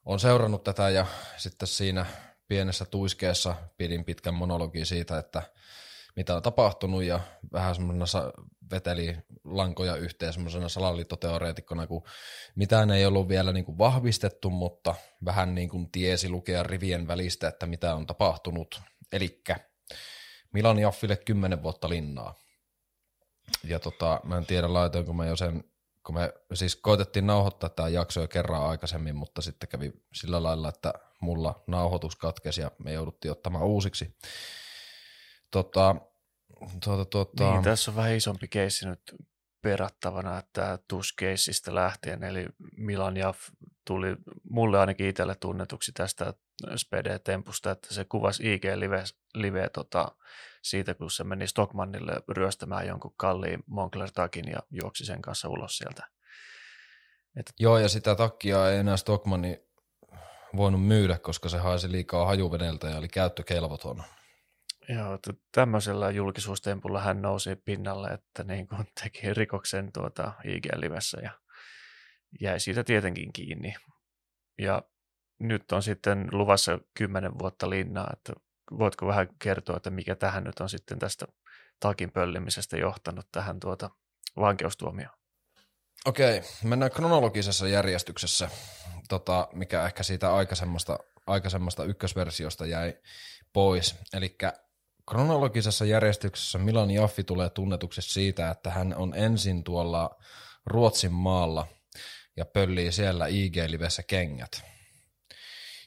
on 0.06 0.20
seurannut 0.20 0.64
tätä 0.64 0.90
ja 0.90 1.06
sitten 1.38 1.68
siinä 1.68 2.06
pienessä 2.48 2.86
tuiskeessa 2.86 3.56
pidin 3.78 4.06
pitkän 4.06 4.34
monologin 4.34 4.86
siitä, 4.86 5.18
että 5.18 5.44
mitä 6.16 6.36
on 6.36 6.42
tapahtunut 6.42 7.04
ja 7.04 7.20
vähän 7.52 7.76
semmoisena 7.76 8.32
veteli 8.72 9.18
lankoja 9.58 9.96
yhteen 9.96 10.34
semmoisena 10.34 10.70
salaliittoteoreetikkona, 10.70 11.88
kun 11.88 12.04
mitään 12.56 12.92
ei 12.92 13.06
ollut 13.06 13.28
vielä 13.28 13.54
niin 13.54 13.66
kuin 13.66 13.78
vahvistettu, 13.78 14.50
mutta 14.50 14.96
vähän 15.26 15.56
niin 15.56 15.70
kuin 15.70 15.92
tiesi 15.92 16.30
lukea 16.30 16.64
rivien 16.64 17.08
välistä, 17.08 17.48
että 17.48 17.66
mitä 17.66 17.96
on 17.96 18.08
tapahtunut. 18.08 18.82
Elikkä 19.12 19.56
Milan 20.54 20.80
Jaffille 20.80 21.16
10 21.16 21.64
vuotta 21.64 21.90
linnaa. 21.90 22.36
Ja 23.64 23.80
tota, 23.80 24.20
mä 24.24 24.38
en 24.38 24.46
tiedä 24.46 24.74
laitoinko 24.74 25.14
mä 25.14 25.26
jo 25.26 25.36
sen, 25.36 25.64
kun 26.06 26.16
me 26.16 26.34
siis 26.54 26.76
koitettiin 26.76 27.28
nauhoittaa 27.28 27.70
tämä 27.70 27.90
jakso 27.90 28.22
jo 28.22 28.28
kerran 28.28 28.70
aikaisemmin, 28.70 29.16
mutta 29.16 29.42
sitten 29.42 29.70
kävi 29.70 29.94
sillä 30.14 30.44
lailla, 30.44 30.70
että 30.70 30.94
mulla 31.22 31.64
nauhoitus 31.68 32.16
katkesi 32.16 32.62
ja 32.62 32.72
me 32.84 32.94
jouduttiin 32.94 33.32
ottamaan 33.32 33.66
uusiksi. 33.66 34.18
Tota, 35.52 35.96
tuota, 36.84 37.06
tuota... 37.06 37.52
Niin, 37.52 37.64
tässä 37.64 37.92
on 37.92 37.96
vähän 37.98 38.16
isompi 38.16 38.48
keissi 38.48 38.88
nyt 38.88 39.02
perattavana, 39.64 40.40
että 40.40 40.80
TUS-keissistä 40.88 41.76
lähtien, 41.76 42.24
eli 42.24 42.46
Milan 42.78 43.18
Jaff 43.18 43.40
tuli 43.86 44.16
mulle 44.50 44.80
ainakin 44.80 45.08
itselle 45.08 45.36
tunnetuksi 45.36 45.92
tästä 45.92 46.34
Spede-tempusta, 46.76 47.72
että 47.72 47.94
se 47.94 48.06
kuvasi 48.06 48.54
IG 48.54 48.66
live, 48.76 49.04
live 49.34 49.70
tota, 49.70 50.12
siitä, 50.62 50.94
kun 50.94 51.12
se 51.12 51.24
meni 51.24 51.48
Stockmannille 51.48 52.14
ryöstämään 52.30 52.88
jonkun 52.88 53.14
kalliin 53.18 53.64
Moncler 53.68 54.12
takin 54.12 54.46
ja 54.52 54.60
juoksi 54.72 55.06
sen 55.06 55.22
kanssa 55.22 55.50
ulos 55.50 55.78
sieltä. 55.78 56.08
Et... 57.40 57.54
Joo, 57.60 57.78
ja 57.78 57.90
sitä 57.90 58.16
takkia 58.16 58.70
ei 58.70 58.78
enää 58.78 58.98
Stockmanni 58.98 59.62
voinut 60.56 60.86
myydä, 60.88 61.18
koska 61.18 61.50
se 61.50 61.58
haisi 61.58 61.92
liikaa 61.92 62.26
hajuvedeltä 62.26 62.88
ja 62.88 62.98
oli 62.98 63.08
käyttökelvoton. 63.08 64.04
Joo, 64.90 65.20
tämmöisellä 65.52 66.12
julkisuustempulla 66.12 67.02
hän 67.02 67.22
nousi 67.22 67.56
pinnalle, 67.56 68.08
että 68.08 68.44
niin 68.44 68.68
kuin 68.68 68.88
teki 69.04 69.34
rikoksen 69.34 69.92
tuota 69.92 70.34
IG-livessä 70.44 71.20
ja 71.22 71.32
jäi 72.42 72.60
siitä 72.60 72.84
tietenkin 72.84 73.34
kiinni. 73.34 73.76
Ja 74.62 74.84
nyt 75.40 75.72
on 75.72 75.84
sitten 75.84 76.28
luvassa 76.32 76.80
kymmenen 76.94 77.40
vuotta 77.40 77.70
linnaa, 77.70 78.10
että 78.14 78.34
voitko 78.80 79.08
vähän 79.08 79.28
kertoa, 79.40 79.78
että 79.78 79.90
mikä 79.90 80.16
tähän 80.16 80.44
nyt 80.44 80.60
on 80.60 80.70
sitten 80.70 81.00
tästä 81.00 81.26
takin 81.80 82.12
pöllimisestä 82.12 82.78
johtanut 82.78 83.28
tähän 83.32 83.60
tuota 83.60 83.90
vankeustuomioon? 84.36 85.18
Okei, 86.06 86.42
mennään 86.64 86.92
kronologisessa 86.92 87.68
järjestyksessä, 87.68 88.50
tota, 89.10 89.48
mikä 89.54 89.86
ehkä 89.86 90.04
siitä 90.04 90.36
aikaisemmasta, 90.36 91.00
aikaisemmasta 91.28 91.84
ykkösversiosta 91.84 92.66
jäi 92.66 92.98
pois. 93.54 93.96
Eli 94.14 94.38
kronologisessa 95.10 95.86
järjestyksessä 95.86 96.58
Milan 96.58 96.92
Jaffi 96.92 97.24
tulee 97.24 97.50
tunnetuksi 97.50 98.02
siitä, 98.02 98.50
että 98.50 98.72
hän 98.72 98.96
on 98.98 99.14
ensin 99.16 99.64
tuolla 99.64 100.20
Ruotsin 100.66 101.14
maalla 101.14 101.68
ja 102.38 102.46
pöllii 102.46 102.92
siellä 102.92 103.28
IG-livessä 103.28 104.04
kengät. 104.04 104.64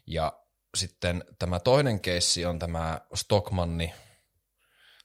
Ja 0.07 0.33
sitten 0.77 1.25
tämä 1.39 1.61
toinen 1.61 2.01
keissi 2.01 2.45
on 2.45 2.59
tämä 2.59 3.01
Stockmanni 3.15 3.93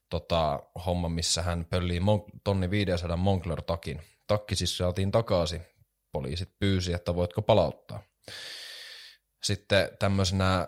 tota, 0.10 0.64
homma, 0.86 1.10
missä 1.10 1.42
hän 1.42 1.66
pöllii 1.66 2.00
mon- 2.00 2.40
tonni 2.44 2.70
500 2.70 3.18
Moncler-takin. 3.18 4.02
Takki 4.28 4.56
siis 4.56 4.78
saatiin 4.78 5.12
takaisin. 5.12 5.62
Poliisit 6.12 6.60
pyysi, 6.60 6.94
että 6.94 7.16
voitko 7.16 7.42
palauttaa. 7.42 8.04
Sitten 9.44 9.90
tämmöisenä 10.00 10.68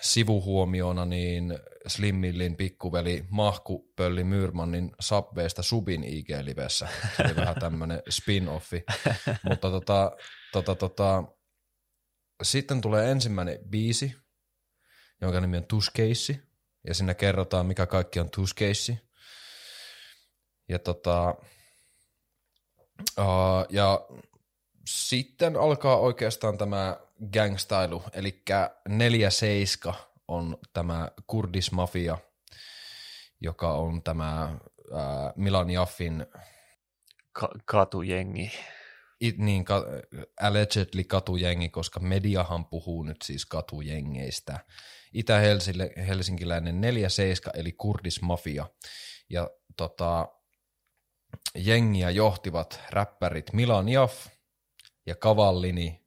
sivuhuomiona 0.00 1.04
niin 1.04 1.58
Slimmillin 1.86 2.56
pikkuveli 2.56 3.24
Mahku 3.28 3.92
pölli 3.96 4.24
Myyrmannin 4.24 4.92
Subwaysta 5.00 5.62
Subin 5.62 6.04
IG-livessä. 6.04 6.88
Se 7.16 7.22
oli 7.22 7.36
vähän 7.36 7.60
tämmöinen 7.60 8.02
spin-offi. 8.10 8.84
Mutta 9.48 9.70
tota, 9.70 10.16
tota, 10.52 10.74
tota, 10.74 11.24
sitten 12.42 12.80
tulee 12.80 13.10
ensimmäinen 13.10 13.58
biisi, 13.70 14.14
jonka 15.20 15.40
nimi 15.40 15.56
on 15.56 15.64
Tuskeissi. 15.64 16.40
Ja 16.86 16.94
siinä 16.94 17.14
kerrotaan, 17.14 17.66
mikä 17.66 17.86
kaikki 17.86 18.20
on 18.20 18.30
Tuskeissi. 18.30 18.98
Ja 20.68 20.78
tota, 20.78 21.34
uh, 23.18 23.66
ja 23.70 24.06
sitten 24.86 25.56
alkaa 25.56 25.96
oikeastaan 25.96 26.58
tämä 26.58 26.96
gangstailu, 27.32 28.02
eli 28.12 28.42
neljä 28.88 29.30
seiska 29.30 29.94
on 30.28 30.58
tämä 30.72 31.08
kurdismafia, 31.26 32.18
joka 33.40 33.72
on 33.72 34.02
tämä 34.02 34.58
ää, 34.94 35.32
Milan 35.36 35.70
Jaffin 35.70 36.26
Ka- 37.32 37.54
katujengi. 37.64 38.52
It, 39.20 39.38
niin, 39.38 39.64
ka, 39.64 39.84
allegedly 40.40 41.04
katujengi, 41.04 41.68
koska 41.68 42.00
mediahan 42.00 42.66
puhuu 42.66 43.02
nyt 43.02 43.16
siis 43.24 43.46
katujengeistä. 43.46 44.58
Itä-helsinkiläinen 45.12 46.80
seiska 47.08 47.50
eli 47.54 47.72
kurdismafia. 47.72 48.66
Ja 49.30 49.50
tota, 49.76 50.28
jengiä 51.54 52.10
johtivat 52.10 52.80
räppärit 52.90 53.52
Milan 53.52 53.88
Jaff 53.88 54.26
ja 55.06 55.16
Kavallini 55.16 56.00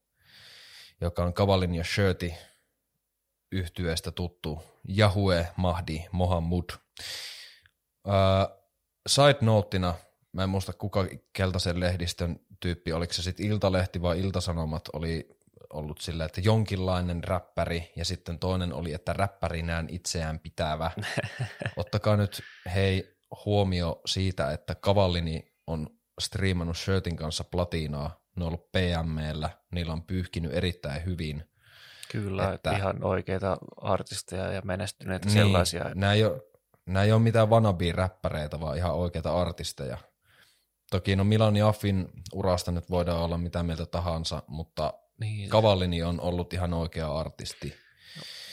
joka 1.02 1.24
on 1.24 1.34
Kavalin 1.34 1.76
ja 1.76 1.84
Shirti 1.84 2.34
yhtyeestä 3.52 4.12
tuttu 4.12 4.64
Yahue 4.98 5.48
Mahdi 5.56 6.06
Mohammud. 6.12 6.70
Uh, 8.08 8.64
side 9.08 9.38
noteina, 9.42 9.94
mä 10.32 10.44
en 10.44 10.50
muista 10.50 10.74
kuka 10.74 11.08
keltaisen 11.34 11.80
lehdistön 11.80 12.40
tyyppi, 12.60 12.94
oliko 12.94 13.14
se 13.14 13.22
sitten 13.22 13.46
Iltalehti 13.46 14.02
vai 14.02 14.20
Iltasanomat, 14.20 14.90
oli 14.94 15.30
ollut 15.74 16.02
sillä, 16.02 16.26
että 16.26 16.42
jonkinlainen 16.42 17.24
räppäri 17.24 17.92
ja 17.96 18.06
sitten 18.06 18.40
toinen 18.40 18.74
oli, 18.74 18.94
että 18.94 19.14
räppärinään 19.14 19.88
itseään 19.90 20.40
pitävä. 20.40 20.92
Ottakaa 21.78 22.18
nyt 22.18 22.42
hei 22.74 23.18
huomio 23.46 24.02
siitä, 24.06 24.52
että 24.52 24.76
Kavallini 24.76 25.54
on 25.68 25.90
striimannut 26.22 26.78
Shirtin 26.78 27.16
kanssa 27.16 27.44
platinaa 27.44 28.23
ne 28.36 28.44
on 28.44 28.48
ollut 28.48 28.72
PMllä, 28.72 29.50
niillä 29.72 29.94
on 29.94 30.04
pyyhkinyt 30.04 30.54
erittäin 30.54 31.06
hyvin. 31.06 31.50
Kyllä, 32.12 32.54
että, 32.54 32.72
ihan 32.72 33.04
oikeita 33.04 33.58
artisteja 33.82 34.52
ja 34.52 34.62
menestyneitä 34.66 35.26
niin, 35.26 35.34
sellaisia. 35.34 35.92
Nämä 35.96 36.14
ei, 36.14 36.26
ole, 36.26 36.42
nämä 36.86 37.04
ei 37.04 37.12
ole 37.12 37.22
mitään 37.22 37.50
wannabe-räppäreitä, 37.50 38.60
vaan 38.60 38.78
ihan 38.78 38.94
oikeita 38.94 39.42
artisteja. 39.42 39.98
Toki 40.92 41.16
no 41.16 41.24
Milan 41.24 41.56
Jaffin 41.56 42.10
urasta 42.34 42.72
nyt 42.72 42.90
voidaan 42.90 43.20
olla 43.20 43.38
mitä 43.38 43.64
mieltä 43.64 43.86
tahansa, 43.86 44.44
mutta 44.48 44.94
niin. 45.20 45.50
Kavallini 45.50 46.04
on 46.04 46.22
ollut 46.22 46.54
ihan 46.54 46.74
oikea 46.74 47.20
artisti. 47.20 47.74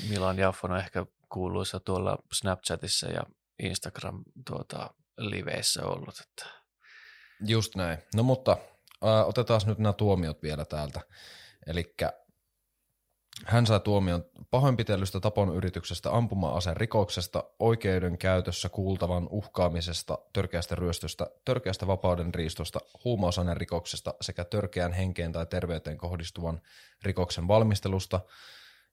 Milan 0.08 0.38
Jaff 0.38 0.64
on 0.64 0.76
ehkä 0.76 1.06
kuuluisa 1.28 1.80
tuolla 1.80 2.18
Snapchatissa 2.32 3.06
ja 3.06 3.22
Instagram 3.62 4.24
tuota, 4.46 4.90
liveissä 5.18 5.84
ollut. 5.84 6.20
Että. 6.20 6.46
Just 7.46 7.74
näin. 7.74 7.98
No 8.14 8.22
mutta 8.22 8.56
otetaan 9.00 9.60
nyt 9.66 9.78
nämä 9.78 9.92
tuomiot 9.92 10.42
vielä 10.42 10.64
täältä. 10.64 11.00
Eli 11.66 11.94
hän 13.46 13.66
sai 13.66 13.80
tuomion 13.80 14.24
pahoinpitelystä, 14.50 15.20
tapon 15.20 15.56
yrityksestä, 15.56 16.12
ampuma-aseen 16.12 16.76
rikoksesta, 16.76 17.44
oikeudenkäytössä 17.58 18.68
kuultavan 18.68 19.28
uhkaamisesta, 19.30 20.18
törkeästä 20.32 20.74
ryöstöstä, 20.74 21.26
törkeästä 21.44 21.86
vapauden 21.86 22.34
riistosta, 22.34 22.80
huumausaineen 23.04 23.56
rikoksesta 23.56 24.14
sekä 24.20 24.44
törkeän 24.44 24.92
henkeen 24.92 25.32
tai 25.32 25.46
terveyteen 25.46 25.98
kohdistuvan 25.98 26.60
rikoksen 27.02 27.48
valmistelusta. 27.48 28.20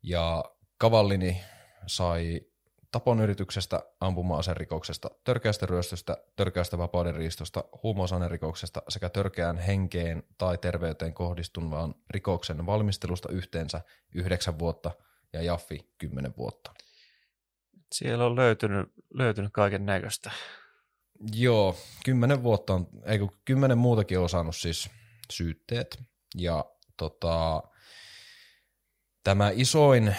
Ja 0.04 0.44
Kavallini 0.78 1.42
sai 1.88 2.42
tapon 2.92 3.22
yrityksestä, 3.22 3.84
ampuma-aserikoksesta, 4.02 5.10
törkeästä 5.24 5.66
ryöstöstä, 5.66 6.18
törkeästä 6.36 6.78
vapaudenriistosta, 6.78 7.64
huumausainerikoksesta 7.84 8.82
sekä 8.90 9.10
törkeään 9.10 9.58
henkeen 9.58 10.24
tai 10.38 10.58
terveyteen 10.58 11.14
kohdistuvan 11.14 11.96
rikoksen 12.10 12.66
valmistelusta 12.66 13.30
yhteensä 13.32 13.82
yhdeksän 14.14 14.60
vuotta 14.60 14.92
ja 15.34 15.42
Jaffi 15.42 15.94
kymmenen 15.98 16.34
vuotta. 16.38 16.74
Siellä 17.92 18.26
on 18.26 18.36
löytynyt, 18.36 18.90
löytynyt 19.14 19.54
kaiken 19.54 19.86
näköistä. 19.86 20.32
Joo, 21.34 21.76
kymmenen 22.06 22.44
vuotta 22.44 22.74
on, 22.74 22.88
ei 23.06 23.20
kun 23.20 23.32
kymmenen 23.46 23.78
muutakin 23.78 24.20
on 24.20 24.30
saanut 24.30 24.56
siis 24.56 24.90
syytteet. 25.32 26.04
Ja 26.36 26.66
tota, 26.98 27.64
tämä 29.24 29.52
isoin 29.54 30.16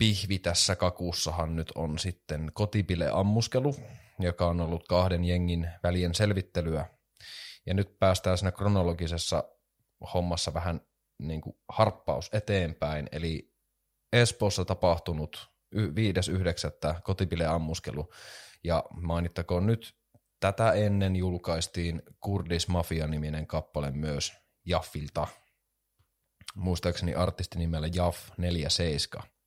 pihvi 0.00 0.38
tässä 0.38 0.76
kakussahan 0.76 1.56
nyt 1.56 1.72
on 1.74 1.98
sitten 1.98 2.52
kotipile-ammuskelu, 2.54 3.76
joka 4.18 4.46
on 4.46 4.60
ollut 4.60 4.88
kahden 4.88 5.24
jengin 5.24 5.70
välien 5.82 6.14
selvittelyä. 6.14 6.86
Ja 7.66 7.74
nyt 7.74 7.98
päästään 7.98 8.38
siinä 8.38 8.52
kronologisessa 8.52 9.44
hommassa 10.14 10.54
vähän 10.54 10.80
niin 11.18 11.40
kuin 11.40 11.56
harppaus 11.68 12.30
eteenpäin, 12.32 13.08
eli 13.12 13.52
Espoossa 14.12 14.64
tapahtunut 14.64 15.50
5.9. 15.76 17.00
kotipile-ammuskelu, 17.02 18.10
ja 18.64 18.84
mainittakoon 18.90 19.66
nyt, 19.66 19.94
tätä 20.40 20.72
ennen 20.72 21.16
julkaistiin 21.16 22.02
Kurdis 22.20 22.68
Mafia-niminen 22.68 23.46
kappale 23.46 23.90
myös 23.90 24.32
Jaffilta, 24.64 25.26
muistaakseni 26.54 27.14
artistinimellä 27.14 27.88
Jaff 27.94 28.30
47. 28.36 29.39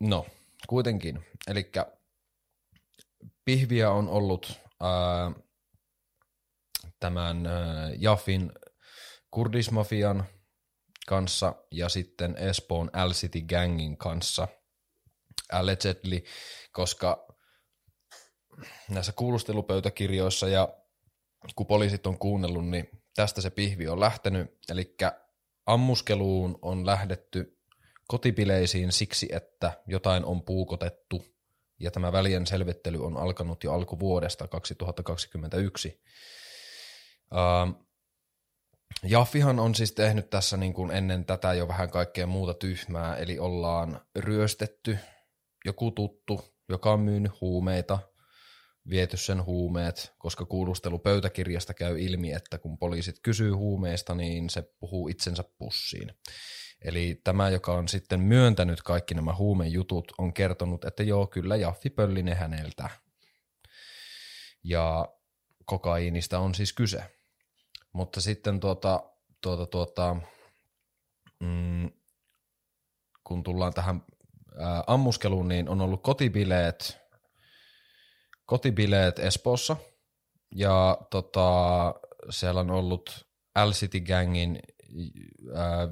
No, 0.00 0.26
kuitenkin. 0.68 1.26
Eli 1.46 1.72
pihviä 3.44 3.90
on 3.90 4.08
ollut 4.08 4.52
ää, 4.80 5.32
tämän 7.00 7.46
ää, 7.46 7.90
Jaffin 7.98 8.52
kurdismafian 9.30 10.24
kanssa 11.06 11.54
ja 11.70 11.88
sitten 11.88 12.36
Espoon 12.36 12.90
L-City 13.06 13.40
Gangin 13.40 13.96
kanssa 13.96 14.48
allegedly, 15.52 16.22
koska 16.72 17.28
näissä 18.90 19.12
kuulustelupöytäkirjoissa 19.12 20.48
ja 20.48 20.68
kun 21.56 21.66
poliisit 21.66 22.06
on 22.06 22.18
kuunnellut, 22.18 22.68
niin 22.68 22.88
tästä 23.14 23.40
se 23.40 23.50
pihvi 23.50 23.88
on 23.88 24.00
lähtenyt, 24.00 24.58
eli 24.68 24.96
ammuskeluun 25.66 26.58
on 26.62 26.86
lähdetty 26.86 27.57
kotipileisiin 28.08 28.92
siksi, 28.92 29.28
että 29.32 29.72
jotain 29.86 30.24
on 30.24 30.42
puukotettu 30.42 31.24
ja 31.78 31.90
tämä 31.90 32.12
välien 32.12 32.46
selvittely 32.46 33.04
on 33.04 33.16
alkanut 33.16 33.64
jo 33.64 33.72
alkuvuodesta 33.72 34.48
2021. 34.48 36.02
Uh, 37.32 37.88
Jaffihan 39.02 39.58
on 39.58 39.74
siis 39.74 39.92
tehnyt 39.92 40.30
tässä 40.30 40.56
niin 40.56 40.72
kuin 40.72 40.90
ennen 40.90 41.24
tätä 41.24 41.54
jo 41.54 41.68
vähän 41.68 41.90
kaikkea 41.90 42.26
muuta 42.26 42.54
tyhmää, 42.54 43.16
eli 43.16 43.38
ollaan 43.38 44.00
ryöstetty 44.16 44.98
joku 45.64 45.90
tuttu, 45.90 46.44
joka 46.68 46.92
on 46.92 47.00
myynyt 47.00 47.40
huumeita, 47.40 47.98
viety 48.90 49.16
sen 49.16 49.44
huumeet, 49.44 50.12
koska 50.18 50.44
kuulustelupöytäkirjasta 50.44 51.74
käy 51.74 52.00
ilmi, 52.00 52.32
että 52.32 52.58
kun 52.58 52.78
poliisit 52.78 53.16
kysyy 53.22 53.52
huumeista, 53.52 54.14
niin 54.14 54.50
se 54.50 54.62
puhuu 54.80 55.08
itsensä 55.08 55.44
pussiin. 55.58 56.12
Eli 56.82 57.20
tämä, 57.24 57.48
joka 57.50 57.72
on 57.72 57.88
sitten 57.88 58.20
myöntänyt 58.20 58.82
kaikki 58.82 59.14
nämä 59.14 59.34
huumejutut, 59.34 60.12
on 60.18 60.32
kertonut, 60.32 60.84
että 60.84 61.02
joo, 61.02 61.26
kyllä 61.26 61.56
Jaffi 61.56 61.90
pölli 61.90 62.22
ne 62.22 62.34
häneltä. 62.34 62.90
Ja 64.64 65.08
kokaiinista 65.64 66.38
on 66.38 66.54
siis 66.54 66.72
kyse. 66.72 67.04
Mutta 67.92 68.20
sitten 68.20 68.60
tuota, 68.60 69.02
tuota, 69.40 69.66
tuota, 69.66 70.16
mm, 71.40 71.90
kun 73.24 73.42
tullaan 73.42 73.74
tähän 73.74 74.02
ää, 74.58 74.84
ammuskeluun, 74.86 75.48
niin 75.48 75.68
on 75.68 75.80
ollut 75.80 76.02
kotibileet, 76.02 76.98
kotibileet 78.46 79.18
Espoossa. 79.18 79.76
Ja 80.54 80.98
tota, 81.10 81.50
siellä 82.30 82.60
on 82.60 82.70
ollut 82.70 83.28
L-City 83.64 84.00
Gangin 84.00 84.58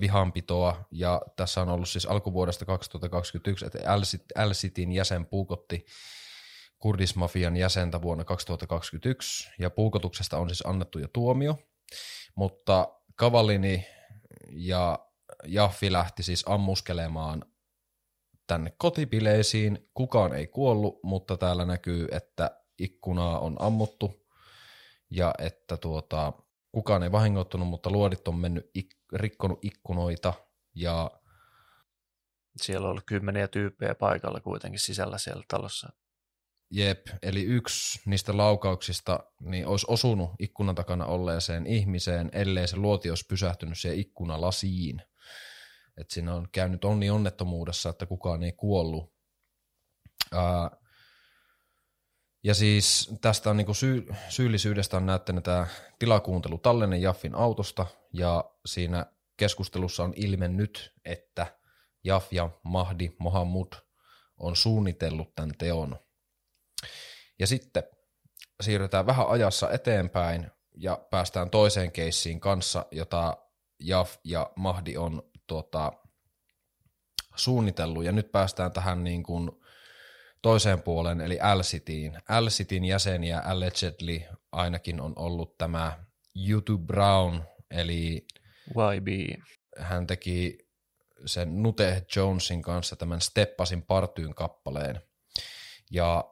vihanpitoa, 0.00 0.84
ja 0.90 1.22
tässä 1.36 1.60
on 1.60 1.68
ollut 1.68 1.88
siis 1.88 2.06
alkuvuodesta 2.06 2.64
2021, 2.64 3.66
että 3.66 3.96
L-Cityn 4.46 4.92
jäsen 4.92 5.26
puukotti 5.26 5.86
kurdismafian 6.78 7.56
jäsentä 7.56 8.02
vuonna 8.02 8.24
2021, 8.24 9.50
ja 9.58 9.70
puukotuksesta 9.70 10.38
on 10.38 10.48
siis 10.48 10.66
annettu 10.66 10.98
jo 10.98 11.08
tuomio, 11.08 11.58
mutta 12.34 12.88
Kavallini 13.14 13.86
ja 14.50 14.98
Jaffi 15.46 15.92
lähti 15.92 16.22
siis 16.22 16.44
ammuskelemaan 16.46 17.44
tänne 18.46 18.72
kotipileisiin. 18.78 19.88
Kukaan 19.94 20.34
ei 20.34 20.46
kuollut, 20.46 21.00
mutta 21.02 21.36
täällä 21.36 21.64
näkyy, 21.64 22.08
että 22.12 22.60
ikkunaa 22.78 23.38
on 23.38 23.56
ammuttu. 23.58 24.26
Ja 25.10 25.34
että 25.38 25.76
tuota, 25.76 26.32
kukaan 26.76 27.02
ei 27.02 27.12
vahingoittunut, 27.12 27.68
mutta 27.68 27.90
luodit 27.90 28.28
on 28.28 28.36
mennyt 28.36 28.70
ik- 28.78 28.96
rikkonut 29.12 29.58
ikkunoita 29.64 30.32
ja 30.74 31.10
siellä 32.56 32.84
on 32.84 32.90
ollut 32.90 33.04
kymmeniä 33.06 33.48
tyyppejä 33.48 33.94
paikalla 33.94 34.40
kuitenkin 34.40 34.80
sisällä 34.80 35.18
siellä 35.18 35.42
talossa. 35.48 35.88
Jep, 36.70 37.06
eli 37.22 37.42
yksi 37.42 38.00
niistä 38.06 38.36
laukauksista 38.36 39.20
niin 39.40 39.66
olisi 39.66 39.86
osunut 39.88 40.30
ikkunan 40.38 40.74
takana 40.74 41.06
olleeseen 41.06 41.66
ihmiseen, 41.66 42.30
ellei 42.32 42.68
se 42.68 42.76
luoti 42.76 43.10
olisi 43.10 43.26
pysähtynyt 43.28 43.78
siihen 43.78 43.98
ikkunalasiin. 43.98 45.02
Et 46.00 46.10
siinä 46.10 46.34
on 46.34 46.48
käynyt 46.52 46.84
onni 46.84 47.10
onnettomuudessa, 47.10 47.90
että 47.90 48.06
kukaan 48.06 48.42
ei 48.42 48.52
kuollut. 48.52 49.12
Ää, 50.32 50.70
ja 52.46 52.54
siis 52.54 53.10
tästä 53.20 53.50
on 53.50 53.56
niinku 53.56 53.74
syy, 53.74 54.06
syyllisyydestä 54.28 54.96
on 54.96 55.06
näyttänyt 55.06 55.44
tämä 55.44 55.66
tilakuuntelu 55.98 56.58
tallenne 56.58 56.96
Jaffin 56.96 57.34
autosta, 57.34 57.86
ja 58.12 58.44
siinä 58.66 59.06
keskustelussa 59.36 60.04
on 60.04 60.12
ilmennyt, 60.16 60.92
että 61.04 61.46
Jaff 62.04 62.32
ja 62.32 62.50
Mahdi 62.62 63.10
Mohammud 63.18 63.72
on 64.38 64.56
suunnitellut 64.56 65.34
tämän 65.34 65.52
teon. 65.58 65.98
Ja 67.38 67.46
sitten 67.46 67.82
siirrytään 68.62 69.06
vähän 69.06 69.28
ajassa 69.28 69.70
eteenpäin 69.70 70.50
ja 70.76 71.06
päästään 71.10 71.50
toiseen 71.50 71.92
keissiin 71.92 72.40
kanssa, 72.40 72.86
jota 72.90 73.36
Jaff 73.80 74.16
ja 74.24 74.50
Mahdi 74.56 74.96
on 74.96 75.22
tuota, 75.46 75.92
suunnitellut. 77.36 78.04
Ja 78.04 78.12
nyt 78.12 78.32
päästään 78.32 78.72
tähän 78.72 79.04
niin 79.04 79.22
kuin 79.22 79.50
toiseen 80.46 80.82
puoleen, 80.82 81.20
eli 81.20 81.38
L-Cityin. 81.54 82.18
L-Cityn 82.40 82.84
jäseniä 82.84 83.40
allegedly 83.40 84.20
ainakin 84.52 85.00
on 85.00 85.12
ollut 85.16 85.58
tämä 85.58 86.04
YouTube 86.48 86.86
Brown, 86.86 87.42
eli 87.70 88.26
YB. 88.96 89.08
Hän 89.78 90.06
teki 90.06 90.58
sen 91.24 91.62
Nute 91.62 92.06
Jonesin 92.16 92.62
kanssa 92.62 92.96
tämän 92.96 93.20
Steppasin 93.20 93.82
partyyn 93.82 94.34
kappaleen. 94.34 95.00
Ja 95.90 96.24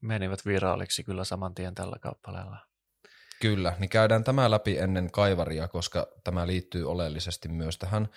menivät 0.00 0.46
viraaliksi 0.46 1.04
kyllä 1.04 1.24
saman 1.24 1.54
tien 1.54 1.74
tällä 1.74 1.96
kappaleella. 2.00 2.56
Kyllä, 3.40 3.76
niin 3.78 3.90
käydään 3.90 4.24
tämä 4.24 4.50
läpi 4.50 4.78
ennen 4.78 5.10
kaivaria, 5.10 5.68
koska 5.68 6.06
tämä 6.24 6.46
liittyy 6.46 6.90
oleellisesti 6.90 7.48
myös 7.48 7.78
tähän. 7.78 8.08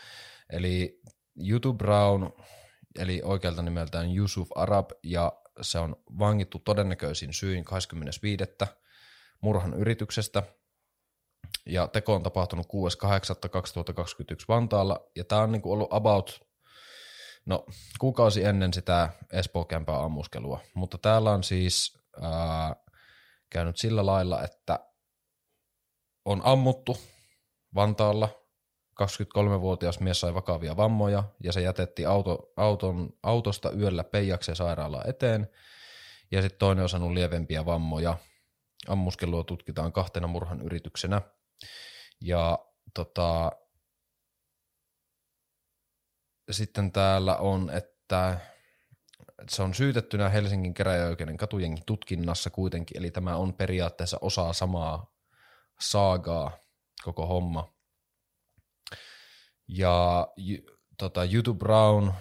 Eli 0.49 1.01
YouTube 1.49 1.77
Brown 1.77 2.33
eli 2.99 3.21
oikealta 3.23 3.61
nimeltään 3.61 4.17
Yusuf 4.17 4.49
Arab, 4.55 4.89
ja 5.03 5.33
se 5.61 5.79
on 5.79 5.95
vangittu 6.19 6.59
todennäköisin 6.59 7.33
syin 7.33 7.63
25. 7.63 8.43
murhan 9.41 9.73
yrityksestä, 9.73 10.43
ja 11.65 11.87
teko 11.87 12.15
on 12.15 12.23
tapahtunut 12.23 12.67
6.8.2021 12.67 14.45
Vantaalla, 14.47 15.09
ja 15.15 15.23
tämä 15.23 15.41
on 15.41 15.51
niinku 15.51 15.71
ollut 15.71 15.93
about, 15.93 16.47
no 17.45 17.65
kuukausi 17.99 18.43
ennen 18.43 18.73
sitä 18.73 19.09
Espoo 19.31 19.67
ammuskelua, 19.87 20.59
mutta 20.73 20.97
täällä 20.97 21.31
on 21.31 21.43
siis 21.43 21.97
ää, 22.21 22.75
käynyt 23.49 23.77
sillä 23.77 24.05
lailla, 24.05 24.43
että 24.43 24.79
on 26.25 26.41
ammuttu 26.43 26.97
Vantaalla, 27.75 28.42
23-vuotias 29.01 29.99
mies 29.99 30.19
sai 30.19 30.33
vakavia 30.33 30.77
vammoja 30.77 31.23
ja 31.43 31.51
se 31.51 31.61
jätettiin 31.61 32.07
auto, 32.07 32.53
auton, 32.57 33.09
autosta 33.23 33.71
yöllä 33.71 34.03
Peijaksen 34.03 34.55
sairaalaan 34.55 35.09
eteen 35.09 35.49
ja 36.31 36.41
sitten 36.41 36.59
toinen 36.59 36.83
on 36.83 36.89
saanut 36.89 37.11
lievempiä 37.11 37.65
vammoja. 37.65 38.17
Ammuskelua 38.87 39.43
tutkitaan 39.43 39.91
kahtena 39.93 40.27
murhan 40.27 40.61
yrityksenä 40.61 41.21
ja 42.21 42.59
tota, 42.93 43.51
sitten 46.51 46.91
täällä 46.91 47.37
on, 47.37 47.69
että 47.69 48.39
se 49.49 49.63
on 49.63 49.73
syytettynä 49.73 50.29
Helsingin 50.29 50.73
käräjäoikeuden 50.73 51.37
katujengi 51.37 51.81
tutkinnassa 51.85 52.49
kuitenkin, 52.49 52.97
eli 52.97 53.11
tämä 53.11 53.35
on 53.35 53.53
periaatteessa 53.53 54.17
osa 54.21 54.53
samaa 54.53 55.13
saagaa 55.79 56.51
koko 57.03 57.27
homma. 57.27 57.72
Ja 59.67 60.27
tota, 60.97 61.23
YouTube 61.23 61.59
Brown 61.59 62.11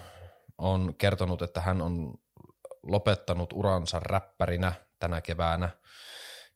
on 0.57 0.95
kertonut, 0.97 1.41
että 1.41 1.61
hän 1.61 1.81
on 1.81 2.13
lopettanut 2.83 3.53
uransa 3.53 3.99
räppärinä 3.99 4.73
tänä 4.99 5.21
keväänä. 5.21 5.69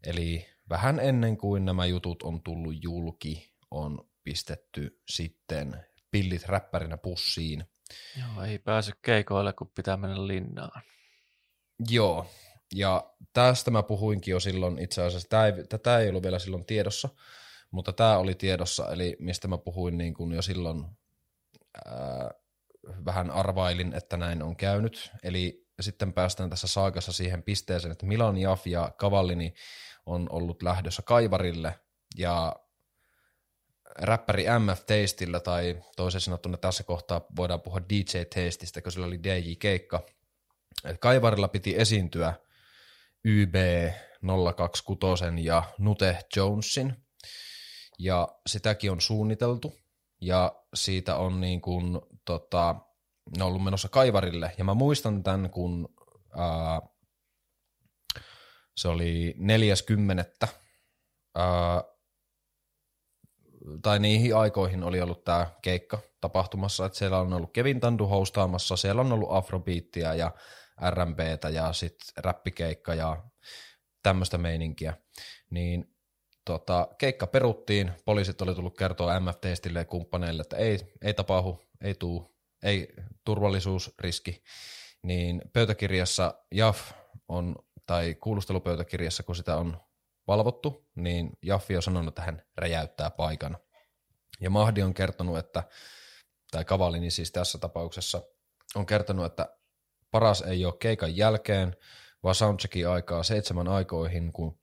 Eli 0.04 0.46
vähän 0.70 1.00
ennen 1.00 1.38
kuin 1.38 1.66
nämä 1.66 1.86
jutut 1.86 2.24
on 2.24 2.44
tullut 2.44 2.84
julki, 2.84 3.54
on 3.72 4.10
pistetty 4.24 5.02
sitten 5.10 5.86
pillit 6.12 6.46
räppärinä 6.46 6.98
pussiin. 6.98 7.66
Joo, 8.20 8.46
ei 8.46 8.60
pääse 8.60 8.92
keikoille, 9.02 9.54
kun 9.54 9.72
pitää 9.76 9.98
mennä 9.98 10.28
linnaan. 10.28 10.82
Joo, 11.90 12.26
ja 12.76 13.14
tästä 13.34 13.72
mä 13.72 13.84
puhuinkin 13.84 14.32
jo 14.32 14.40
silloin 14.40 14.80
itse 14.80 15.02
asiassa, 15.02 15.30
tämä 15.30 15.46
ei, 15.46 15.54
tätä 15.70 16.00
ei 16.00 16.10
ollut 16.10 16.24
vielä 16.24 16.40
silloin 16.40 16.66
tiedossa, 16.66 17.10
mutta 17.72 17.94
tämä 17.94 18.18
oli 18.18 18.36
tiedossa, 18.36 18.92
eli 18.92 19.18
mistä 19.20 19.48
mä 19.48 19.58
puhuin 19.58 19.98
niin 19.98 20.14
kuin 20.14 20.32
jo 20.32 20.42
silloin 20.42 20.86
ää, 21.86 22.32
vähän 23.06 23.32
arvailin, 23.32 23.94
että 23.94 24.18
näin 24.18 24.44
on 24.44 24.56
käynyt. 24.56 25.12
Eli 25.24 25.68
sitten 25.82 26.14
päästään 26.14 26.50
tässä 26.50 26.68
saakassa 26.68 27.12
siihen 27.12 27.44
pisteeseen, 27.44 27.92
että 27.92 28.06
Milan 28.06 28.38
Jaff 28.38 28.68
ja 28.68 28.92
Kavallini 28.98 29.54
on 30.06 30.28
ollut 30.32 30.64
lähdössä 30.64 31.02
Kaivarille 31.02 31.80
ja 32.18 32.56
räppäri 34.00 34.46
MF 34.60 34.86
Tastilla 34.86 35.40
tai 35.40 35.82
toisin 35.96 36.22
sanottuna 36.22 36.58
tässä 36.58 36.84
kohtaa 36.84 37.26
voidaan 37.36 37.62
puhua 37.62 37.82
DJ 37.90 38.24
Tastista, 38.36 38.82
kun 38.82 38.92
sillä 38.92 39.06
oli 39.06 39.24
DJ-keikka. 39.24 40.06
Et 40.86 40.98
Kaivarilla 41.00 41.48
piti 41.48 41.76
esiintyä 41.78 42.34
YB 43.24 43.56
026 44.56 45.24
ja 45.42 45.64
Nute 45.78 46.20
Jonesin 46.36 47.07
ja 48.00 48.28
sitäkin 48.48 48.92
on 48.92 49.02
suunniteltu, 49.02 49.74
ja 50.22 50.56
siitä 50.74 51.16
on 51.16 51.42
niin 51.42 51.62
kuin, 51.62 52.02
tota, 52.26 52.76
ne 53.38 53.44
on 53.44 53.48
ollut 53.48 53.64
menossa 53.64 53.90
kaivarille, 53.90 54.52
ja 54.58 54.64
mä 54.64 54.74
muistan 54.74 55.24
tämän, 55.24 55.50
kun 55.50 55.96
ää, 56.38 56.82
se 58.78 58.88
oli 58.88 59.36
40. 59.38 60.48
Ää, 61.36 61.84
tai 63.82 64.00
niihin 64.00 64.36
aikoihin 64.36 64.84
oli 64.84 65.02
ollut 65.02 65.24
tämä 65.24 65.48
keikka 65.62 66.00
tapahtumassa, 66.22 66.86
että 66.86 66.98
siellä 66.98 67.20
on 67.20 67.34
ollut 67.34 67.54
Kevin 67.54 67.80
Tandu 67.80 68.08
hostaamassa, 68.08 68.78
siellä 68.78 69.02
on 69.02 69.14
ollut 69.14 69.32
afrobeattia 69.32 70.14
ja 70.14 70.32
R&Btä 70.90 71.50
ja 71.50 71.74
sitten 71.74 72.24
räppikeikka 72.24 72.94
ja 72.94 73.24
tämmöistä 74.04 74.38
meininkiä, 74.38 74.94
niin 75.50 75.97
tota, 76.48 76.88
keikka 76.98 77.28
peruttiin, 77.28 77.92
poliisit 78.06 78.42
oli 78.42 78.56
tullut 78.56 78.78
kertoa 78.78 79.20
MFT-stille 79.20 79.80
ja 79.80 79.86
kumppaneille, 79.86 80.42
että 80.42 80.58
ei, 80.58 80.80
ei 81.02 81.14
tapahdu, 81.14 81.62
ei 81.82 81.96
tuu, 81.96 82.36
ei 82.64 82.94
turvallisuusriski, 83.24 84.44
niin 85.04 85.42
pöytäkirjassa 85.54 86.34
JAF 86.52 86.92
on, 87.28 87.56
tai 87.86 88.16
kuulustelupöytäkirjassa, 88.16 89.24
kun 89.24 89.36
sitä 89.36 89.58
on 89.58 89.78
valvottu, 90.28 90.86
niin 90.96 91.30
Jaffi 91.42 91.76
on 91.76 91.84
sanonut, 91.84 92.08
että 92.08 92.22
hän 92.22 92.42
räjäyttää 92.58 93.10
paikan. 93.10 93.58
Ja 94.40 94.50
Mahdi 94.50 94.82
on 94.82 94.94
kertonut, 94.94 95.38
että, 95.38 95.64
tai 96.52 96.66
Kavalini 96.66 97.12
siis 97.12 97.32
tässä 97.32 97.58
tapauksessa, 97.58 98.22
on 98.76 98.86
kertonut, 98.86 99.26
että 99.26 99.56
paras 100.12 100.42
ei 100.42 100.66
ole 100.66 100.74
keikan 100.80 101.18
jälkeen, 101.18 101.76
vaan 102.24 102.36
soundcheckin 102.36 102.90
aikaa 102.90 103.24
seitsemän 103.24 103.68
aikoihin, 103.68 104.34
kun 104.34 104.60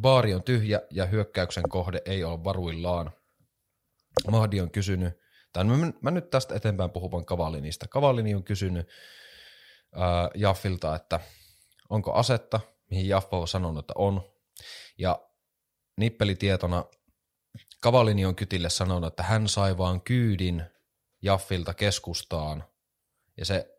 Baari 0.00 0.34
on 0.34 0.42
tyhjä 0.42 0.80
ja 0.90 1.06
hyökkäyksen 1.06 1.68
kohde 1.68 2.02
ei 2.04 2.24
ole 2.24 2.44
varuillaan. 2.44 3.10
Mahdi 4.30 4.60
on 4.60 4.70
kysynyt, 4.70 5.14
tai 5.52 5.64
mä, 5.64 5.92
mä 6.00 6.10
nyt 6.10 6.30
tästä 6.30 6.54
eteenpäin 6.54 6.90
puhun 6.90 7.10
vain 7.10 7.24
Kavalinista. 7.24 7.88
Kavalini 7.88 8.34
on 8.34 8.44
kysynyt 8.44 8.88
ää, 9.94 10.30
Jaffilta, 10.34 10.96
että 10.96 11.20
onko 11.90 12.12
asetta, 12.12 12.60
mihin 12.90 13.08
Jaffa 13.08 13.36
on 13.36 13.48
sanonut, 13.48 13.84
että 13.84 13.92
on. 13.96 14.34
Ja 14.98 15.28
nippelitietona 15.96 16.84
Kavalini 17.80 18.26
on 18.26 18.36
kytille 18.36 18.70
sanonut, 18.70 19.12
että 19.12 19.22
hän 19.22 19.48
sai 19.48 19.78
vaan 19.78 20.00
kyydin 20.00 20.64
Jaffilta 21.22 21.74
keskustaan. 21.74 22.64
Ja 23.36 23.44
se 23.44 23.70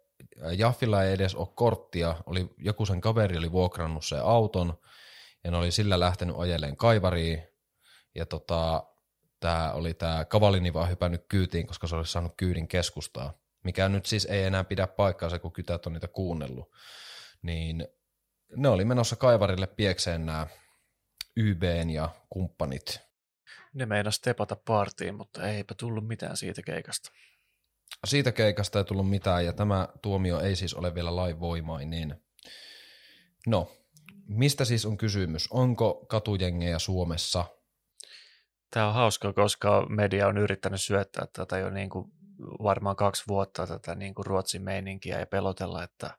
Jaffilla 0.57 1.03
ei 1.03 1.13
edes 1.13 1.35
ole 1.35 1.47
korttia, 1.55 2.15
oli, 2.25 2.49
joku 2.57 2.85
sen 2.85 3.01
kaveri 3.01 3.37
oli 3.37 3.51
vuokrannut 3.51 4.05
sen 4.05 4.23
auton, 4.23 4.79
ja 5.45 5.51
ne 5.51 5.57
oli 5.57 5.71
sillä 5.71 5.99
lähtenyt 5.99 6.35
ajeleen 6.39 6.77
kaivariin, 6.77 7.43
ja 8.15 8.25
tota, 8.25 8.83
tämä 9.39 9.73
oli 9.73 9.93
tämä 9.93 10.25
Kavalini 10.25 10.73
vaan 10.73 10.89
hypännyt 10.89 11.25
kyytiin, 11.29 11.67
koska 11.67 11.87
se 11.87 11.95
olisi 11.95 12.11
saanut 12.11 12.33
kyydin 12.37 12.67
keskustaa, 12.67 13.33
mikä 13.63 13.89
nyt 13.89 14.05
siis 14.05 14.25
ei 14.25 14.43
enää 14.43 14.63
pidä 14.63 14.87
paikkaansa, 14.87 15.39
kun 15.39 15.53
kytät 15.53 15.85
on 15.85 15.93
niitä 15.93 16.07
kuunnellut. 16.07 16.71
Niin 17.41 17.87
ne 18.55 18.69
oli 18.69 18.85
menossa 18.85 19.15
kaivarille 19.15 19.67
piekseen 19.67 20.25
nämä 20.25 20.47
YBn 21.37 21.89
ja 21.89 22.09
kumppanit. 22.29 22.99
Ne 23.73 23.85
meinas 23.85 24.19
tepata 24.19 24.55
partiin, 24.55 25.15
mutta 25.15 25.47
eipä 25.47 25.75
tullut 25.77 26.07
mitään 26.07 26.37
siitä 26.37 26.61
keikasta. 26.61 27.11
Siitä 28.05 28.31
keikasta 28.31 28.79
ei 28.79 28.85
tullut 28.85 29.09
mitään, 29.09 29.45
ja 29.45 29.53
tämä 29.53 29.87
tuomio 30.01 30.39
ei 30.39 30.55
siis 30.55 30.73
ole 30.73 30.95
vielä 30.95 31.15
lainvoimainen. 31.15 32.21
No, 33.47 33.71
mistä 34.27 34.65
siis 34.65 34.85
on 34.85 34.97
kysymys? 34.97 35.47
Onko 35.51 36.05
katujengejä 36.09 36.79
Suomessa? 36.79 37.45
Tämä 38.71 38.87
on 38.87 38.93
hauska, 38.93 39.33
koska 39.33 39.85
media 39.89 40.27
on 40.27 40.37
yrittänyt 40.37 40.81
syöttää 40.81 41.27
tätä 41.33 41.57
jo 41.57 41.69
niin 41.69 41.89
kuin 41.89 42.11
varmaan 42.63 42.95
kaksi 42.95 43.23
vuotta 43.27 43.67
tätä 43.67 43.95
niin 43.95 44.15
kuin 44.15 44.25
Ruotsin 44.25 44.61
meininkiä 44.61 45.19
ja 45.19 45.25
pelotella, 45.25 45.83
että 45.83 46.17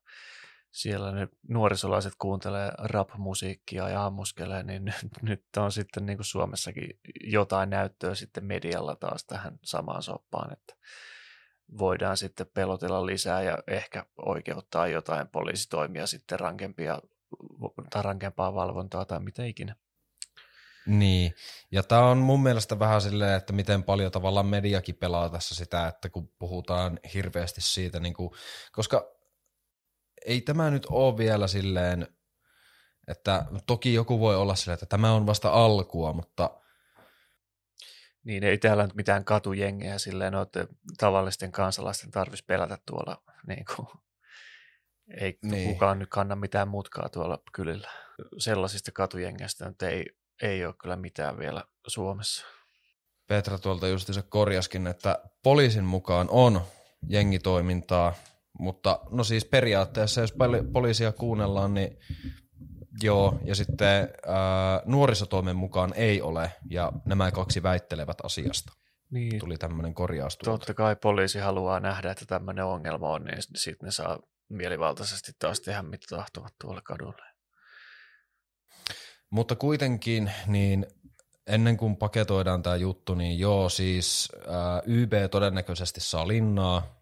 siellä 0.71 1.12
ne 1.12 1.29
nuorisolaiset 1.49 2.12
kuuntelee 2.19 2.73
rap-musiikkia 2.79 3.88
ja 3.88 4.07
ammuskelee, 4.07 4.62
niin 4.62 4.85
nyt, 4.85 5.23
nyt 5.23 5.45
on 5.57 5.73
sitten 5.73 6.07
niin 6.07 6.19
kuin 6.19 6.25
Suomessakin 6.25 7.01
jotain 7.25 7.71
näyttöä 7.71 8.14
sitten 8.14 8.45
medialla 8.45 8.97
taas 8.97 9.25
tähän 9.25 9.59
samaan 9.64 10.03
soppaan, 10.03 10.53
että 10.53 10.75
voidaan 11.79 12.16
sitten 12.16 12.47
pelotella 12.55 13.07
lisää 13.07 13.42
ja 13.42 13.59
ehkä 13.66 14.07
oikeuttaa 14.16 14.88
jotain 14.88 15.29
poliisitoimia 15.29 16.07
sitten 16.07 16.40
rankempia 16.40 17.01
tai 17.90 18.02
rankempaa 18.02 18.54
valvontaa 18.54 19.04
tai 19.04 19.20
mitä 19.20 19.44
ikinä. 19.44 19.76
Niin, 20.86 21.34
ja 21.70 21.82
tämä 21.82 22.08
on 22.08 22.18
mun 22.18 22.42
mielestä 22.42 22.78
vähän 22.78 23.00
silleen, 23.00 23.36
että 23.36 23.52
miten 23.52 23.84
paljon 23.84 24.12
tavallaan 24.12 24.46
mediakin 24.46 24.94
pelaa 24.94 25.28
tässä 25.28 25.54
sitä, 25.54 25.88
että 25.88 26.08
kun 26.08 26.28
puhutaan 26.38 27.00
hirveästi 27.14 27.60
siitä, 27.60 28.00
niin 28.00 28.14
kuin, 28.14 28.30
koska 28.72 29.16
ei 30.26 30.40
tämä 30.40 30.70
nyt 30.70 30.86
ole 30.90 31.16
vielä 31.16 31.48
silleen, 31.48 32.08
että 33.08 33.44
toki 33.66 33.94
joku 33.94 34.20
voi 34.20 34.36
olla 34.36 34.54
silleen, 34.54 34.74
että 34.74 34.86
tämä 34.86 35.12
on 35.12 35.26
vasta 35.26 35.50
alkua, 35.50 36.12
mutta 36.12 36.50
niin, 38.24 38.44
ei 38.44 38.58
täällä 38.58 38.82
nyt 38.82 38.94
mitään 38.94 39.24
katujengejä 39.24 39.98
silleen 39.98 40.34
ole, 40.34 40.42
että 40.42 40.66
tavallisten 40.98 41.52
kansalaisten 41.52 42.10
tarvitsisi 42.10 42.44
pelätä 42.46 42.78
tuolla 42.86 43.22
niin 43.46 43.64
kuin, 43.76 43.88
ei 45.21 45.38
niin. 45.42 45.73
kukaan 45.73 45.99
nyt 45.99 46.09
kanna 46.09 46.37
mitään 46.37 46.69
mutkaa 46.69 47.09
tuolla 47.09 47.42
kylillä. 47.53 47.90
Sellaisista 48.38 48.92
katujengeistä 48.92 49.69
nyt 49.69 49.83
ei, 49.83 50.07
ei 50.42 50.66
ole 50.66 50.75
kyllä 50.83 50.97
mitään 50.97 51.38
vielä 51.38 51.64
Suomessa. 51.87 52.47
Petra 53.27 53.59
tuolta 53.59 53.88
just 53.88 54.14
se 54.14 54.23
korjaskin, 54.23 54.87
että 54.87 55.19
poliisin 55.42 55.85
mukaan 55.85 56.27
on 56.31 56.61
jengitoimintaa, 57.09 58.14
Mutta 58.59 59.01
no 59.11 59.25
siis 59.25 59.45
periaatteessa, 59.45 60.21
jos 60.21 60.33
poli- 60.33 60.73
poliisia 60.73 61.12
kuunnellaan, 61.12 61.75
niin 61.75 61.99
joo, 63.03 63.38
ja 63.45 63.55
sitten 63.55 64.09
ää, 64.27 64.83
nuorisotoimen 64.85 65.57
mukaan 65.57 65.92
ei 65.97 66.23
ole, 66.23 66.53
ja 66.71 66.92
nämä 67.05 67.31
kaksi 67.31 67.62
väittelevät 67.62 68.19
asiasta. 68.23 68.73
Niin, 69.11 69.38
Tuli 69.38 69.57
tämmöinen 69.57 69.95
korjaus. 69.95 70.37
totta 70.37 70.75
kai 70.75 70.97
poliisi 70.97 71.38
haluaa 71.38 71.81
nähdä, 71.81 72.11
että 72.11 72.25
tämmöinen 72.27 72.64
ongelma 72.64 73.09
on, 73.09 73.25
niin 73.25 73.42
sitten 73.42 73.87
ne 73.87 73.90
saa 73.90 74.19
mielivaltaisesti 74.48 75.32
taas 75.38 75.61
tehdä 75.61 75.82
mitä 75.82 76.06
tahtovat 76.16 76.54
tuolla 76.61 76.82
kadulla. 76.82 77.26
Mutta 79.30 79.56
kuitenkin, 79.56 80.30
niin 80.46 80.87
ennen 81.46 81.76
kuin 81.76 81.96
paketoidaan 81.96 82.62
tämä 82.62 82.76
juttu, 82.76 83.14
niin 83.14 83.38
joo, 83.38 83.68
siis 83.68 84.32
ää, 84.48 84.82
YB 84.87 85.12
todennäköisesti 85.30 86.00
saa 86.00 86.28
linnaa. 86.28 86.96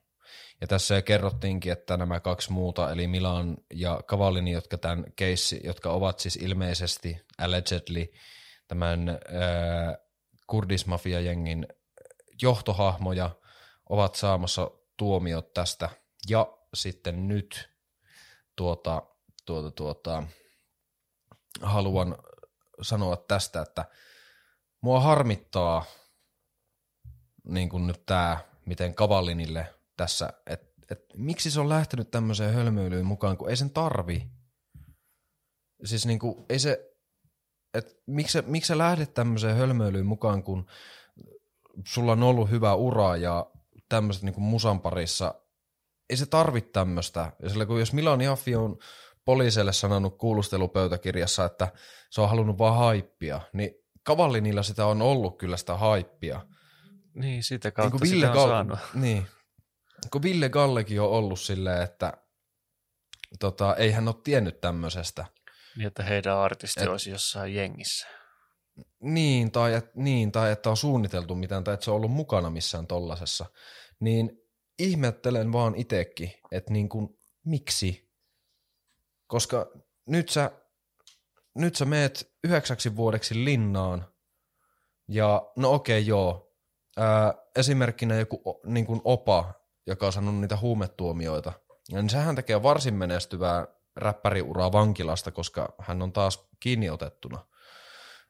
Ja 0.60 0.66
tässä 0.66 1.02
kerrottiinkin, 1.02 1.72
että 1.72 1.96
nämä 1.96 2.20
kaksi 2.20 2.52
muuta, 2.52 2.92
eli 2.92 3.06
Milan 3.06 3.56
ja 3.74 4.00
Cavallini, 4.06 4.52
jotka, 4.52 4.78
tämän 4.78 5.04
keissi, 5.16 5.60
jotka 5.64 5.90
ovat 5.90 6.18
siis 6.20 6.36
ilmeisesti 6.36 7.20
allegedly 7.38 8.06
tämän 8.68 9.08
ää, 9.08 9.98
kurdismafia-jengin 10.46 11.66
johtohahmoja, 12.42 13.30
ovat 13.88 14.14
saamassa 14.14 14.70
tuomiot 14.96 15.52
tästä. 15.52 15.88
Ja 16.28 16.58
sitten 16.74 17.28
nyt 17.28 17.70
tuota, 18.56 19.02
tuota, 19.46 19.70
tuota, 19.70 20.22
haluan 21.62 22.16
sanoa 22.82 23.16
tästä, 23.16 23.62
että 23.62 23.84
mua 24.80 25.00
harmittaa 25.00 25.84
niin 27.44 27.68
kuin 27.68 27.86
nyt 27.86 28.06
tämä, 28.06 28.38
miten 28.66 28.94
Kavallinille 28.94 29.74
tässä, 29.96 30.32
että 30.46 30.74
et, 30.90 31.04
miksi 31.16 31.50
se 31.50 31.60
on 31.60 31.68
lähtenyt 31.68 32.10
tämmöiseen 32.10 32.54
hölmöilyyn 32.54 33.06
mukaan, 33.06 33.36
kun 33.36 33.50
ei 33.50 33.56
sen 33.56 33.70
tarvi. 33.70 34.30
Siis 35.84 36.06
niin 36.06 36.18
kuin, 36.18 36.46
ei 36.48 36.58
se, 36.58 36.94
että 37.74 37.94
miksi, 38.06 38.42
miksi 38.42 38.68
sä 38.68 38.78
lähdet 38.78 39.14
tämmöiseen 39.14 39.56
hölmöilyyn 39.56 40.06
mukaan, 40.06 40.42
kun 40.42 40.66
sulla 41.86 42.12
on 42.12 42.22
ollut 42.22 42.50
hyvä 42.50 42.74
ura 42.74 43.16
ja 43.16 43.50
tämmöiset 43.88 44.22
niin 44.22 44.42
musan 44.42 44.80
parissa, 44.80 45.34
ei 46.10 46.16
se 46.16 46.26
tarvitse 46.26 46.70
tämmöistä. 46.70 47.32
Ja 47.42 47.48
sillä 47.48 47.66
kun 47.66 47.78
jos 47.80 47.92
Milan 47.92 48.20
Jaffi 48.20 48.56
on 48.56 48.76
poliisille 49.24 49.72
sanonut 49.72 50.18
kuulustelupöytäkirjassa, 50.18 51.44
että 51.44 51.68
se 52.10 52.20
on 52.20 52.28
halunnut 52.28 52.58
vaan 52.58 52.76
haippia, 52.76 53.40
niin 53.52 53.70
Kavallinilla 54.02 54.62
sitä 54.62 54.86
on 54.86 55.02
ollut 55.02 55.38
kyllä 55.38 55.56
sitä 55.56 55.76
haippia. 55.76 56.40
Niin, 57.14 57.42
sitä 57.42 57.68
Niin 57.68 57.74
kautta 57.74 57.98
kuin 57.98 58.08
sitä 58.08 58.30
on 58.30 58.36
Galle- 58.36 58.48
saanut. 58.48 58.78
Niin. 58.94 59.26
Kun 60.10 60.22
Ville 60.22 60.48
Gallekin 60.48 61.00
on 61.00 61.10
ollut 61.10 61.40
silleen, 61.40 61.82
että 61.82 62.12
tota, 63.40 63.76
ei 63.76 63.90
hän 63.90 64.08
ole 64.08 64.16
tiennyt 64.24 64.60
tämmöisestä. 64.60 65.26
Niin, 65.76 65.86
että 65.86 66.02
heidän 66.02 66.36
artisti 66.36 66.82
Et- 66.82 66.88
olisi 66.88 67.10
jossain 67.10 67.54
jengissä. 67.54 68.06
Niin 69.00 69.50
tai, 69.52 69.74
et, 69.74 69.94
niin, 69.94 70.32
tai 70.32 70.52
että 70.52 70.70
on 70.70 70.76
suunniteltu 70.76 71.34
mitään, 71.34 71.64
tai 71.64 71.74
että 71.74 71.84
se 71.84 71.90
on 71.90 71.96
ollut 71.96 72.10
mukana 72.10 72.50
missään 72.50 72.86
tollasessa. 72.86 73.46
Niin 74.00 74.30
ihmettelen 74.78 75.52
vaan 75.52 75.74
itekin, 75.74 76.32
että 76.52 76.72
niin 76.72 76.88
kuin, 76.88 77.18
miksi? 77.44 78.10
Koska 79.26 79.70
nyt 80.06 80.28
sä, 80.28 80.50
nyt 81.54 81.76
sä 81.76 81.84
meet 81.84 82.34
yhdeksäksi 82.44 82.96
vuodeksi 82.96 83.44
linnaan, 83.44 84.14
ja 85.08 85.52
no 85.56 85.72
okei 85.72 86.00
okay, 86.00 86.08
joo, 86.08 86.54
Ää, 86.96 87.34
esimerkkinä 87.56 88.14
joku 88.14 88.60
niin 88.66 88.86
kuin 88.86 89.00
opa, 89.04 89.54
joka 89.86 90.06
on 90.06 90.12
saanut 90.12 90.34
niitä 90.34 90.56
huumetuomioita, 90.56 91.52
ja 91.92 92.02
niin 92.02 92.10
sehän 92.10 92.36
tekee 92.36 92.62
varsin 92.62 92.94
menestyvää 92.94 93.66
räppäriuraa 93.96 94.72
vankilasta, 94.72 95.30
koska 95.30 95.74
hän 95.78 96.02
on 96.02 96.12
taas 96.12 96.48
kiinni 96.60 96.90
otettuna. 96.90 97.46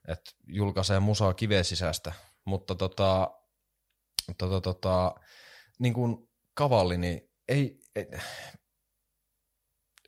että 0.07 0.31
julkaisee 0.47 0.99
musaa 0.99 1.33
kiveen 1.33 1.65
sisästä. 1.65 2.13
Mutta 2.45 2.75
tota, 2.75 3.31
tota, 4.37 4.61
tota, 4.61 5.15
niin 5.79 5.93
kuin 5.93 6.29
kavalli, 6.55 6.97
niin 6.97 7.29
ei, 7.47 7.79
ei 7.95 8.05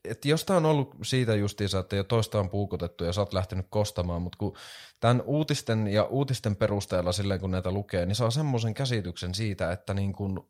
et 0.07 0.25
jos 0.25 0.45
tämä 0.45 0.57
on 0.57 0.65
ollut 0.65 0.95
siitä 1.03 1.35
justiinsa, 1.35 1.79
että 1.79 1.95
jo 1.95 2.03
toista 2.03 2.39
on 2.39 2.49
puukotettu 2.49 3.03
ja 3.03 3.13
sä 3.13 3.21
oot 3.21 3.33
lähtenyt 3.33 3.67
kostamaan, 3.69 4.21
mutta 4.21 4.37
kun 4.37 4.57
tämän 4.99 5.21
uutisten 5.25 5.87
ja 5.87 6.03
uutisten 6.03 6.55
perusteella 6.55 7.11
silleen 7.11 7.39
kun 7.39 7.51
näitä 7.51 7.71
lukee, 7.71 8.05
niin 8.05 8.15
saa 8.15 8.31
semmoisen 8.31 8.73
käsityksen 8.73 9.35
siitä, 9.35 9.71
että 9.71 9.93
niin 9.93 10.13
kun 10.13 10.49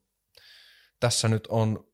tässä 1.00 1.28
nyt 1.28 1.48
on 1.48 1.88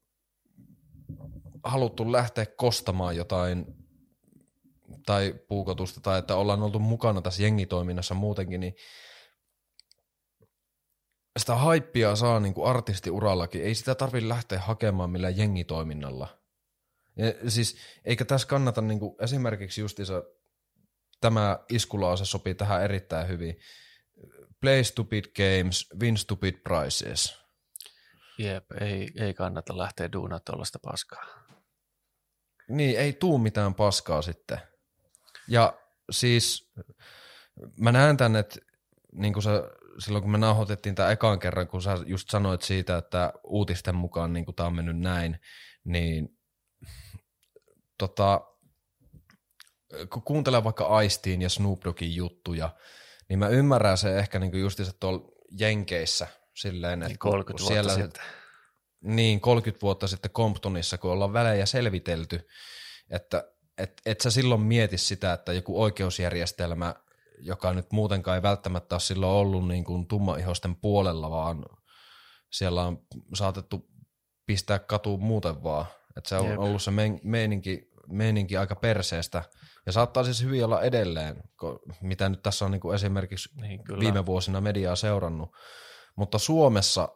haluttu 1.63 2.11
lähteä 2.11 2.45
kostamaan 2.45 3.15
jotain 3.15 3.65
tai 5.05 5.35
puukotusta 5.47 6.01
tai 6.01 6.19
että 6.19 6.35
ollaan 6.35 6.63
oltu 6.63 6.79
mukana 6.79 7.21
tässä 7.21 7.43
jengitoiminnassa 7.43 8.13
muutenkin, 8.13 8.59
niin 8.59 8.75
sitä 11.39 11.55
haippia 11.55 12.15
saa 12.15 12.39
niin 12.39 12.53
kuin 12.53 12.69
artistiurallakin. 12.69 13.63
Ei 13.63 13.75
sitä 13.75 13.95
tarvitse 13.95 14.29
lähteä 14.29 14.59
hakemaan 14.59 15.09
millään 15.09 15.37
jengitoiminnalla. 15.37 16.39
Ja 17.15 17.51
siis 17.51 17.77
eikä 18.05 18.25
tässä 18.25 18.47
kannata 18.47 18.81
niin 18.81 18.99
kuin, 18.99 19.15
esimerkiksi 19.19 19.81
justiinsa 19.81 20.23
tämä 21.21 21.59
iskulause 21.69 22.25
sopii 22.25 22.55
tähän 22.55 22.83
erittäin 22.83 23.27
hyvin. 23.27 23.59
Play 24.61 24.83
stupid 24.83 25.25
games, 25.25 25.89
win 26.01 26.17
stupid 26.17 26.55
prizes. 26.55 27.43
Jep, 28.37 28.71
ei, 28.81 29.11
ei 29.19 29.33
kannata 29.33 29.77
lähteä 29.77 30.11
duunaa 30.11 30.39
tuollaista 30.39 30.79
paskaa. 30.79 31.25
Niin, 32.67 32.99
ei 32.99 33.13
tuu 33.13 33.37
mitään 33.37 33.75
paskaa 33.75 34.21
sitten. 34.21 34.59
Ja 35.47 35.79
siis 36.11 36.73
mä 37.79 37.91
näen 37.91 38.17
tänne, 38.17 38.39
että 38.39 38.59
niin 39.11 39.33
kuin 39.33 39.43
sä, 39.43 39.51
silloin 39.99 40.21
kun 40.21 40.31
me 40.31 40.37
nauhoitettiin 40.37 40.95
tämä 40.95 41.11
ekaan 41.11 41.39
kerran, 41.39 41.67
kun 41.67 41.81
sä 41.81 41.97
just 42.05 42.29
sanoit 42.29 42.61
siitä, 42.61 42.97
että 42.97 43.33
uutisten 43.43 43.95
mukaan 43.95 44.33
niin 44.33 44.45
tämä 44.55 44.67
on 44.67 44.75
mennyt 44.75 44.99
näin, 44.99 45.39
niin 45.83 46.37
tota, 47.97 48.41
kun 50.09 50.23
kuuntelee 50.23 50.63
vaikka 50.63 50.85
Aistiin 50.85 51.41
ja 51.41 51.49
Snoop 51.49 51.79
Doggin 51.85 52.15
juttuja, 52.15 52.75
niin 53.29 53.39
mä 53.39 53.47
ymmärrän 53.47 53.97
se 53.97 54.19
ehkä 54.19 54.39
niin 54.39 54.59
justiinsa 54.59 54.93
tuolla 54.99 55.31
Jenkeissä 55.59 56.27
silleen, 56.55 57.03
että 57.03 57.07
Niin 57.07 57.19
kun 57.19 57.31
30 57.31 57.63
vuotta 57.63 57.73
siellä, 57.73 58.03
sitten. 58.03 58.23
niin, 59.03 59.41
30 59.41 59.81
vuotta 59.81 60.07
sitten 60.07 60.31
Comptonissa, 60.31 60.97
kun 60.97 61.11
ollaan 61.11 61.33
välejä 61.33 61.65
selvitelty, 61.65 62.47
että 63.09 63.53
et, 63.77 64.01
et 64.05 64.21
sä 64.21 64.31
silloin 64.31 64.61
mieti 64.61 64.97
sitä, 64.97 65.33
että 65.33 65.53
joku 65.53 65.81
oikeusjärjestelmä, 65.81 66.95
joka 67.45 67.73
nyt 67.73 67.91
muutenkaan 67.91 68.35
ei 68.35 68.41
välttämättä 68.41 68.95
ole 68.95 68.99
silloin 69.01 69.31
ollut 69.31 69.67
niin 69.67 69.83
kuin 69.83 70.07
tummaihoisten 70.07 70.75
puolella, 70.75 71.29
vaan 71.31 71.65
siellä 72.51 72.83
on 72.83 72.97
saatettu 73.33 73.87
pistää 74.45 74.79
katuun 74.79 75.23
muuten 75.23 75.63
vaan. 75.63 75.85
Että 76.17 76.29
se 76.29 76.35
on 76.35 76.49
Jep. 76.49 76.59
ollut 76.59 76.81
se 76.81 76.91
mein- 76.91 77.19
meininki, 77.23 77.89
meininki 78.07 78.57
aika 78.57 78.75
perseestä. 78.75 79.43
Ja 79.85 79.91
saattaa 79.91 80.23
siis 80.23 80.43
hyvin 80.43 80.65
olla 80.65 80.81
edelleen, 80.81 81.43
mitä 82.01 82.29
nyt 82.29 82.41
tässä 82.41 82.65
on 82.65 82.71
niin 82.71 82.81
kuin 82.81 82.95
esimerkiksi 82.95 83.49
Niin, 83.61 83.83
kyllä. 83.83 83.99
viime 83.99 84.25
vuosina 84.25 84.61
mediaa 84.61 84.95
seurannut. 84.95 85.49
Mutta 86.17 86.37
Suomessa 86.37 87.09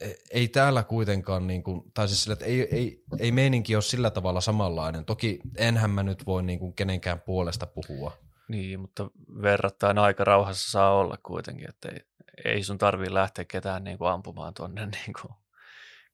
e- 0.00 0.14
ei 0.30 0.48
täällä 0.48 0.82
kuitenkaan, 0.82 1.46
niin 1.46 1.62
kuin, 1.62 1.92
tai 1.94 2.08
siis 2.08 2.22
sillä, 2.22 2.32
että 2.32 2.44
ei, 2.44 2.68
ei, 2.76 3.02
ei 3.18 3.32
meininki 3.32 3.74
ole 3.76 3.82
sillä 3.82 4.10
tavalla 4.10 4.40
samanlainen. 4.40 5.04
Toki 5.04 5.40
enhän 5.56 5.90
mä 5.90 6.02
nyt 6.02 6.26
voi 6.26 6.42
niin 6.42 6.58
kuin 6.58 6.74
kenenkään 6.74 7.20
puolesta 7.20 7.66
puhua. 7.66 8.27
Niin, 8.48 8.80
mutta 8.80 9.10
verrattain 9.42 9.98
aika 9.98 10.24
rauhassa 10.24 10.70
saa 10.70 10.94
olla 10.94 11.18
kuitenkin, 11.22 11.68
että 11.68 11.88
ei, 11.88 12.00
ei 12.44 12.62
sun 12.64 12.78
tarvii 12.78 13.14
lähteä 13.14 13.44
ketään 13.44 13.84
niin 13.84 13.98
kuin 13.98 14.10
ampumaan 14.10 14.54
tuonne 14.54 14.86
niin 15.06 15.14
kuin 15.22 15.32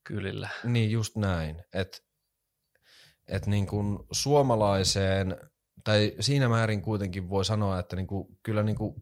kylillä. 0.05 0.49
Niin 0.65 0.91
just 0.91 1.17
näin, 1.17 1.65
että 1.73 1.99
et 3.29 3.47
niin 3.47 3.67
kuin 3.67 3.99
suomalaiseen, 4.13 5.37
tai 5.85 6.13
siinä 6.21 6.49
määrin 6.49 6.83
kuitenkin 6.83 7.29
voi 7.29 7.45
sanoa, 7.45 7.79
että 7.79 7.97
niin 7.97 8.07
kuin, 8.07 8.39
kyllä 8.43 8.63
niin 8.63 8.77
kuin, 8.77 8.95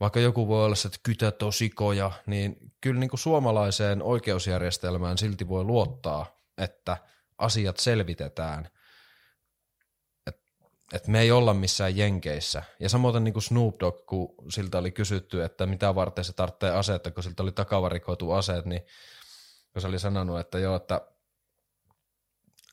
vaikka 0.00 0.20
joku 0.20 0.48
voi 0.48 0.64
olla, 0.64 0.74
se, 0.74 0.88
että 0.88 1.00
kytät 1.02 1.42
on 1.42 1.52
sikoja, 1.52 2.12
niin 2.26 2.56
kyllä 2.80 3.00
niin 3.00 3.10
kuin 3.10 3.20
suomalaiseen 3.20 4.02
oikeusjärjestelmään 4.02 5.18
silti 5.18 5.48
voi 5.48 5.64
luottaa, 5.64 6.40
että 6.58 6.96
asiat 7.38 7.76
selvitetään. 7.76 8.68
Että 10.92 10.96
et 10.96 11.08
me 11.08 11.20
ei 11.20 11.30
olla 11.30 11.54
missään 11.54 11.96
jenkeissä. 11.96 12.62
Ja 12.80 12.88
samoin 12.88 13.24
niin 13.24 13.32
kuin 13.32 13.42
Snoop 13.42 13.80
Dogg, 13.80 14.06
kun 14.06 14.34
siltä 14.48 14.78
oli 14.78 14.90
kysytty, 14.90 15.44
että 15.44 15.66
mitä 15.66 15.94
varten 15.94 16.24
se 16.24 16.32
tarvitsee 16.32 16.70
aseetta, 16.70 17.10
kun 17.10 17.22
siltä 17.22 17.42
oli 17.42 17.52
takavarikoitu 17.52 18.32
aseet, 18.32 18.64
niin 18.64 18.82
kun 19.72 19.82
se 19.82 19.88
oli 19.88 19.98
sanonut, 19.98 20.40
että 20.40 20.58
joo, 20.58 20.76
että 20.76 21.00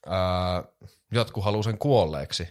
ää, 0.06 0.64
jotkut 1.12 1.44
haluaa 1.44 1.64
sen 1.64 1.78
kuolleeksi. 1.78 2.50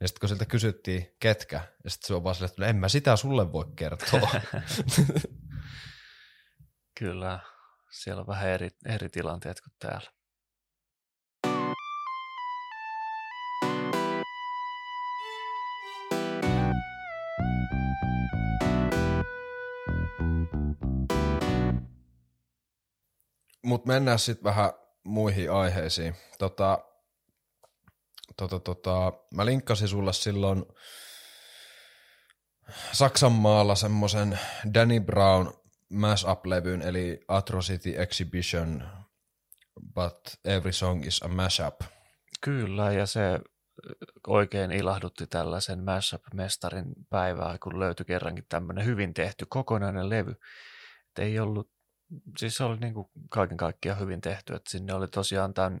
Ja 0.00 0.08
sitten 0.08 0.20
kun 0.20 0.28
siltä 0.28 0.44
kysyttiin, 0.44 1.16
ketkä, 1.20 1.60
ja 1.84 1.90
sitten 1.90 2.06
se 2.06 2.14
on 2.14 2.24
vaan 2.24 2.36
että 2.44 2.66
en 2.66 2.76
mä 2.76 2.88
sitä 2.88 3.16
sulle 3.16 3.52
voi 3.52 3.64
kertoa. 3.76 4.30
Kyllä, 6.98 7.40
siellä 7.90 8.20
on 8.20 8.26
vähän 8.26 8.48
eri, 8.48 8.70
eri 8.86 9.08
tilanteet 9.08 9.60
kuin 9.60 9.74
täällä. 9.78 10.15
Mutta 23.66 23.86
mennään 23.86 24.18
sitten 24.18 24.44
vähän 24.44 24.72
muihin 25.04 25.52
aiheisiin. 25.52 26.14
Tota, 26.38 26.78
tota, 28.36 28.60
tota, 28.60 29.12
mä 29.34 29.46
linkkasin 29.46 29.88
sulle 29.88 30.12
silloin 30.12 30.64
Saksan 32.92 33.32
maalla 33.32 33.74
semmoisen 33.74 34.38
Danny 34.74 35.00
Brown 35.00 35.52
mash-up-levyn, 35.90 36.82
eli 36.82 37.20
Atrocity 37.28 38.02
Exhibition, 38.02 38.88
but 39.94 40.18
every 40.44 40.72
song 40.72 41.06
is 41.06 41.22
a 41.22 41.28
mashup. 41.28 41.80
Kyllä, 42.40 42.92
ja 42.92 43.06
se 43.06 43.40
oikein 44.26 44.72
ilahdutti 44.72 45.26
tällaisen 45.26 45.78
mashup-mestarin 45.78 46.94
päivää, 47.10 47.58
kun 47.58 47.80
löytyi 47.80 48.06
kerrankin 48.06 48.46
tämmöinen 48.48 48.84
hyvin 48.84 49.14
tehty 49.14 49.46
kokonainen 49.48 50.10
levy. 50.10 50.30
Et 50.30 51.18
ei 51.18 51.38
ollut, 51.38 51.75
siis 52.38 52.54
se 52.54 52.64
oli 52.64 52.76
niin 52.76 52.94
kuin 52.94 53.08
kaiken 53.30 53.56
kaikkiaan 53.56 54.00
hyvin 54.00 54.20
tehty, 54.20 54.54
että 54.54 54.70
sinne 54.70 54.94
oli 54.94 55.08
tosiaan 55.08 55.54
tämän 55.54 55.80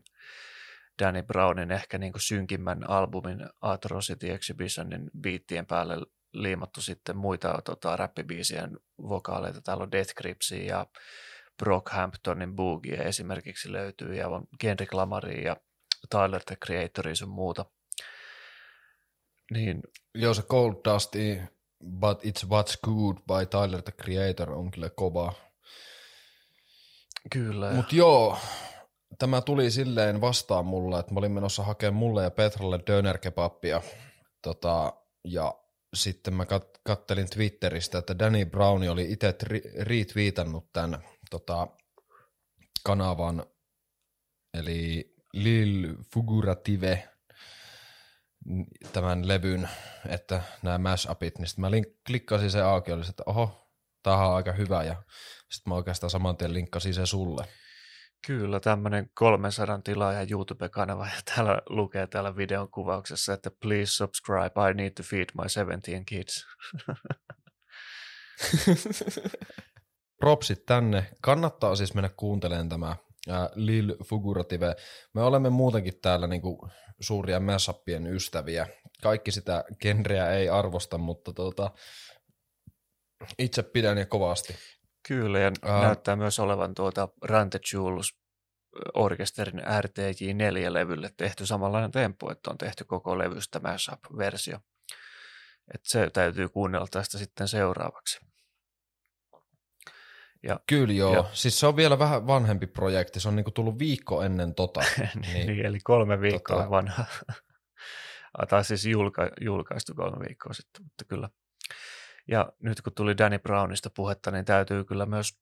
Danny 1.02 1.22
Brownin 1.22 1.70
ehkä 1.70 1.98
niin 1.98 2.12
kuin 2.12 2.22
synkimmän 2.22 2.90
albumin 2.90 3.38
Atrocity 3.60 4.30
Exhibitionin 4.30 5.10
biittien 5.20 5.66
päälle 5.66 5.96
liimattu 6.32 6.80
sitten 6.80 7.16
muita 7.16 7.62
tota, 7.64 7.96
räppibiisien 7.96 8.78
vokaaleita. 8.98 9.60
Täällä 9.60 9.82
on 9.82 9.92
Death 9.92 10.14
Gripsia 10.14 10.66
ja 10.66 10.86
Brockhamptonin 11.64 12.56
Boogie 12.56 12.96
esimerkiksi 12.96 13.72
löytyy 13.72 14.14
ja 14.14 14.28
on 14.28 14.46
Kendrick 14.60 14.92
Lamaria 14.92 15.42
ja 15.42 15.56
Tyler 16.10 16.42
the 16.46 16.56
Creator 16.56 17.16
sun 17.16 17.28
muuta. 17.28 17.64
Niin. 19.50 19.82
Joo, 20.14 20.34
se 20.34 20.42
Cold 20.42 20.74
Dusty, 20.84 21.42
But 21.84 22.24
It's 22.24 22.48
What's 22.48 22.78
Good 22.84 23.16
by 23.16 23.46
Tyler 23.50 23.82
the 23.82 23.92
Creator 23.92 24.50
on 24.52 24.70
kyllä 24.70 24.90
kova. 24.90 25.32
Kyllä. 27.30 27.70
Mutta 27.70 27.96
joo, 27.96 28.38
tämä 29.18 29.40
tuli 29.40 29.70
silleen 29.70 30.20
vastaan 30.20 30.66
mulle, 30.66 30.98
että 30.98 31.14
mä 31.14 31.18
olin 31.18 31.32
menossa 31.32 31.62
hakemaan 31.62 31.94
mulle 31.94 32.22
ja 32.22 32.30
Petralle 32.30 32.80
dönerkebappia. 32.86 33.82
Tota, 34.42 34.92
ja 35.24 35.54
sitten 35.94 36.34
mä 36.34 36.44
kat- 36.44 36.80
kattelin 36.86 37.30
Twitteristä, 37.30 37.98
että 37.98 38.18
Danny 38.18 38.44
Brown 38.44 38.88
oli 38.88 39.12
itse 39.12 39.34
retweetannut 39.80 40.72
tämän 40.72 40.98
tota, 41.30 41.68
kanavan, 42.84 43.46
eli 44.54 45.14
Lil 45.32 45.94
Fugurative, 46.14 47.08
tämän 48.92 49.28
levyn, 49.28 49.68
että 50.08 50.42
nämä 50.62 50.78
mashupit, 50.78 51.38
niin 51.38 51.46
sitten 51.46 51.60
mä 51.60 51.70
link- 51.70 52.00
klikkasin 52.06 52.50
se 52.50 52.62
auki, 52.62 52.92
oli 52.92 53.02
että 53.08 53.22
oho, 53.26 53.65
tämä 54.06 54.28
on 54.28 54.36
aika 54.36 54.52
hyvä, 54.52 54.82
ja 54.82 55.02
sitten 55.50 55.70
mä 55.70 55.74
oikeastaan 55.74 56.10
saman 56.10 56.36
tien 56.36 56.54
linkkasin 56.54 56.94
se 56.94 57.06
sulle. 57.06 57.44
Kyllä, 58.26 58.60
tämmöinen 58.60 59.10
300 59.14 59.80
tilaajan 59.84 60.26
YouTube-kanava, 60.30 61.06
ja 61.06 61.20
täällä 61.24 61.62
lukee 61.68 62.06
täällä 62.06 62.36
videon 62.36 62.70
kuvauksessa, 62.70 63.32
että 63.32 63.50
please 63.62 63.86
subscribe, 63.86 64.70
I 64.70 64.74
need 64.74 64.90
to 64.90 65.02
feed 65.02 65.26
my 65.42 65.48
17 65.48 66.04
kids. 66.06 66.46
Propsit 70.20 70.66
tänne. 70.66 71.06
Kannattaa 71.22 71.76
siis 71.76 71.94
mennä 71.94 72.10
kuuntelemaan 72.16 72.68
tämä 72.68 72.96
ää, 73.28 73.50
Lil 73.54 73.96
Fugurative. 74.04 74.76
Me 75.14 75.22
olemme 75.22 75.50
muutenkin 75.50 76.00
täällä 76.02 76.26
niinku 76.26 76.68
suuria 77.00 77.40
mashuppien 77.40 78.06
ystäviä. 78.06 78.66
Kaikki 79.02 79.30
sitä 79.30 79.64
genreä 79.82 80.30
ei 80.30 80.48
arvosta, 80.48 80.98
mutta 80.98 81.32
tota, 81.32 81.70
itse 83.38 83.62
pidän 83.62 83.98
ja 83.98 84.06
kovasti. 84.06 84.54
Kyllä, 85.08 85.38
ja 85.38 85.52
uh, 85.64 85.82
näyttää 85.82 86.16
myös 86.16 86.38
olevan 86.38 86.74
tuota 86.74 87.08
Rante 87.22 87.60
Jules 87.72 88.14
orkesterin 88.94 89.60
RTJ4-levylle 89.60 91.10
tehty 91.16 91.46
samanlainen 91.46 91.90
tempo, 91.90 92.32
että 92.32 92.50
on 92.50 92.58
tehty 92.58 92.84
koko 92.84 93.18
levystä 93.18 93.60
mashup-versio. 93.60 94.58
Että 95.74 95.90
se 95.90 96.10
täytyy 96.12 96.48
kuunnella 96.48 96.86
tästä 96.90 97.18
sitten 97.18 97.48
seuraavaksi. 97.48 98.20
Ja, 100.42 100.60
Kyllä 100.68 100.92
joo. 100.92 101.14
Ja, 101.14 101.24
siis 101.32 101.60
se 101.60 101.66
on 101.66 101.76
vielä 101.76 101.98
vähän 101.98 102.26
vanhempi 102.26 102.66
projekti. 102.66 103.20
Se 103.20 103.28
on 103.28 103.36
niinku 103.36 103.50
tullut 103.50 103.78
viikko 103.78 104.22
ennen 104.22 104.54
tota. 104.54 104.80
niin, 104.98 105.46
niin, 105.46 105.66
eli 105.66 105.78
kolme 105.84 106.20
viikkoa 106.20 106.56
tota... 106.56 106.70
vanha. 106.70 107.04
tai 108.50 108.64
siis 108.64 108.84
julka, 108.86 109.30
julkaistu 109.40 109.94
kolme 109.94 110.26
viikkoa 110.28 110.52
sitten, 110.52 110.84
mutta 110.84 111.04
kyllä 111.04 111.28
ja 112.28 112.52
nyt 112.62 112.80
kun 112.82 112.92
tuli 112.92 113.18
Danny 113.18 113.38
Brownista 113.38 113.90
puhetta, 113.90 114.30
niin 114.30 114.44
täytyy 114.44 114.84
kyllä 114.84 115.06
myös, 115.06 115.38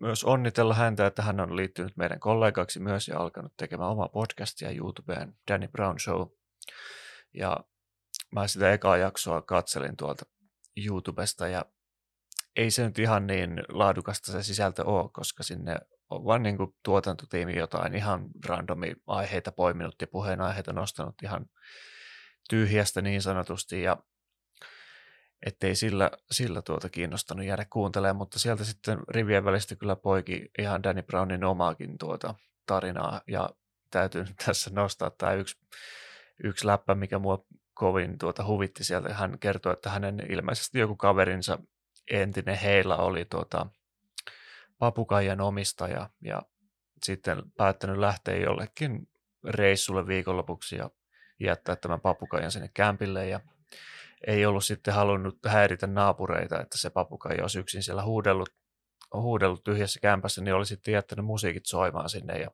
myös 0.00 0.24
onnitella 0.24 0.74
häntä, 0.74 1.06
että 1.06 1.22
hän 1.22 1.40
on 1.40 1.56
liittynyt 1.56 1.96
meidän 1.96 2.20
kollegaksi 2.20 2.80
myös 2.80 3.08
ja 3.08 3.18
alkanut 3.18 3.52
tekemään 3.56 3.90
omaa 3.90 4.08
podcastia 4.08 4.70
YouTubeen, 4.70 5.36
Danny 5.50 5.68
Brown 5.68 6.00
Show. 6.00 6.28
Ja 7.34 7.56
mä 8.30 8.48
sitä 8.48 8.72
ekaa 8.72 8.96
jaksoa 8.96 9.42
katselin 9.42 9.96
tuolta 9.96 10.24
YouTubesta 10.86 11.48
ja 11.48 11.64
ei 12.56 12.70
se 12.70 12.86
nyt 12.86 12.98
ihan 12.98 13.26
niin 13.26 13.62
laadukasta 13.68 14.32
se 14.32 14.42
sisältö 14.42 14.84
ole, 14.84 15.10
koska 15.12 15.42
sinne 15.42 15.76
on 16.10 16.24
vaan 16.24 16.42
niin 16.42 16.56
tuotantotiimi 16.82 17.56
jotain 17.56 17.94
ihan 17.94 18.28
randomi 18.46 18.94
aiheita 19.06 19.52
poiminut 19.52 19.94
ja 20.00 20.06
puheenaiheita 20.06 20.72
nostanut 20.72 21.22
ihan 21.22 21.46
tyhjästä 22.48 23.02
niin 23.02 23.22
sanotusti 23.22 23.82
ja 23.82 23.96
ettei 25.46 25.74
sillä, 25.74 26.10
sillä 26.30 26.62
tuota 26.62 26.88
kiinnostanut 26.88 27.46
jäädä 27.46 27.66
kuuntelemaan, 27.70 28.16
mutta 28.16 28.38
sieltä 28.38 28.64
sitten 28.64 28.98
rivien 29.08 29.44
välistä 29.44 29.76
kyllä 29.76 29.96
poiki 29.96 30.50
ihan 30.58 30.82
Danny 30.82 31.02
Brownin 31.02 31.44
omaakin 31.44 31.98
tuota 31.98 32.34
tarinaa, 32.66 33.20
ja 33.26 33.50
täytyy 33.90 34.24
tässä 34.46 34.70
nostaa 34.74 35.10
tämä 35.10 35.32
yksi, 35.32 35.58
yksi 36.44 36.66
läppä, 36.66 36.94
mikä 36.94 37.18
mua 37.18 37.44
kovin 37.74 38.18
tuota 38.18 38.44
huvitti 38.44 38.84
sieltä. 38.84 39.14
Hän 39.14 39.38
kertoi, 39.38 39.72
että 39.72 39.90
hänen 39.90 40.26
ilmeisesti 40.32 40.78
joku 40.78 40.96
kaverinsa 40.96 41.58
entinen 42.10 42.58
heillä 42.58 42.96
oli 42.96 43.24
tuota, 43.24 43.66
papukaijan 44.78 45.40
omistaja, 45.40 46.10
ja 46.20 46.42
sitten 47.02 47.42
päättänyt 47.56 47.98
lähteä 47.98 48.36
jollekin 48.36 49.08
reissulle 49.44 50.06
viikonlopuksi 50.06 50.76
ja 50.76 50.90
jättää 51.40 51.76
tämän 51.76 52.00
papukaijan 52.00 52.50
sinne 52.50 52.70
kämpille, 52.74 53.28
ja 53.28 53.40
ei 54.26 54.46
ollut 54.46 54.64
sitten 54.64 54.94
halunnut 54.94 55.38
häiritä 55.46 55.86
naapureita, 55.86 56.60
että 56.60 56.78
se 56.78 56.90
papukai 56.90 57.40
olisi 57.40 57.58
yksin 57.58 57.82
siellä 57.82 58.02
huudellut, 58.02 58.50
huudellut 59.14 59.64
tyhjässä 59.64 60.00
kämpässä, 60.00 60.42
niin 60.42 60.54
oli 60.54 60.66
sitten 60.66 60.94
jättänyt 60.94 61.24
musiikit 61.24 61.66
soimaan 61.66 62.08
sinne 62.08 62.38
ja 62.38 62.50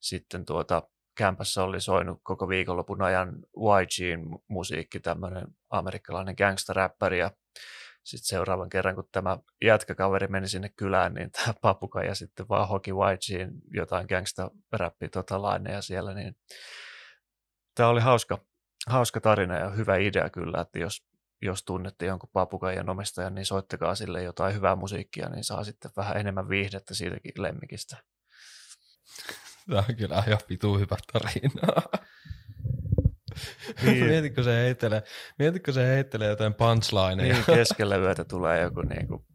sitten 0.00 0.44
tuota, 0.44 0.82
kämpässä 1.14 1.62
oli 1.62 1.80
soinut 1.80 2.20
koko 2.22 2.48
viikonlopun 2.48 3.02
ajan 3.02 3.36
YGin 3.82 4.20
musiikki, 4.48 5.00
tämmöinen 5.00 5.46
amerikkalainen 5.70 6.34
gangsteräppäri 6.38 7.18
ja 7.18 7.30
sitten 8.04 8.28
seuraavan 8.28 8.68
kerran, 8.68 8.94
kun 8.94 9.08
tämä 9.12 9.38
jätkäkaveri 9.64 10.28
meni 10.28 10.48
sinne 10.48 10.68
kylään, 10.76 11.14
niin 11.14 11.30
tämä 11.30 11.54
papukaija 11.60 12.14
sitten 12.14 12.48
vaan 12.48 12.68
hoki 12.68 12.90
YGin 12.90 13.50
jotain 13.74 14.06
gangsta-räppi 14.06 15.08
tota 15.08 15.42
laineja 15.42 15.82
siellä, 15.82 16.14
niin 16.14 16.36
tämä 17.74 17.88
oli 17.88 18.00
hauska, 18.00 18.38
hauska 18.86 19.20
tarina 19.20 19.58
ja 19.58 19.70
hyvä 19.70 19.96
idea 19.96 20.30
kyllä, 20.30 20.60
että 20.60 20.78
jos, 20.78 21.04
jos 21.42 21.62
tunnette 21.62 22.06
jonkun 22.06 22.30
papukaijan 22.32 22.88
omistajan, 22.90 23.34
niin 23.34 23.46
soittakaa 23.46 23.94
sille 23.94 24.22
jotain 24.22 24.54
hyvää 24.54 24.76
musiikkia, 24.76 25.28
niin 25.28 25.44
saa 25.44 25.64
sitten 25.64 25.90
vähän 25.96 26.16
enemmän 26.16 26.48
viihdettä 26.48 26.94
siitäkin 26.94 27.32
lemmikistä. 27.36 27.96
Tämä 29.68 29.84
on 29.88 29.96
kyllä 29.96 30.24
ihan 30.26 30.40
vitu 30.50 30.78
hyvä 30.78 30.96
tarina. 31.12 31.72
Niin. 33.82 34.06
mietitkö 34.06 34.42
se 34.42 34.56
heittelee, 34.56 35.02
mietitkö 35.38 35.72
se 35.72 35.86
heittelee 35.86 36.28
jotain 36.28 36.54
punchlineja? 36.54 37.34
Niin, 37.34 37.44
keskellä 37.56 37.96
yötä 37.96 38.24
tulee 38.24 38.60
joku 38.60 38.82
niinku 38.82 39.26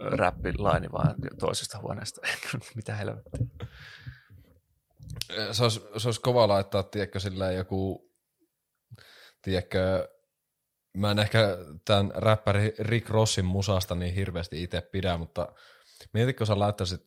räppilaini 0.00 0.92
vaan 0.92 1.14
toisesta 1.38 1.78
huoneesta. 1.78 2.20
Mitä 2.76 2.94
helvettiä. 2.94 3.46
Se 5.52 5.62
olisi, 5.62 5.80
se 5.96 6.08
olisi 6.08 6.20
kova 6.20 6.48
laittaa, 6.48 6.82
tiedätkö, 6.82 7.18
joku 7.56 8.10
tiedätkö, 9.44 10.08
mä 10.96 11.10
en 11.10 11.18
ehkä 11.18 11.58
tämän 11.84 12.12
räppäri 12.14 12.74
Rick 12.78 13.10
Rossin 13.10 13.44
musasta 13.44 13.94
niin 13.94 14.14
hirveästi 14.14 14.62
itse 14.62 14.80
pidä, 14.80 15.16
mutta 15.16 15.52
mietitkö 16.12 16.46
sä 16.46 16.58
laittaisit, 16.58 17.06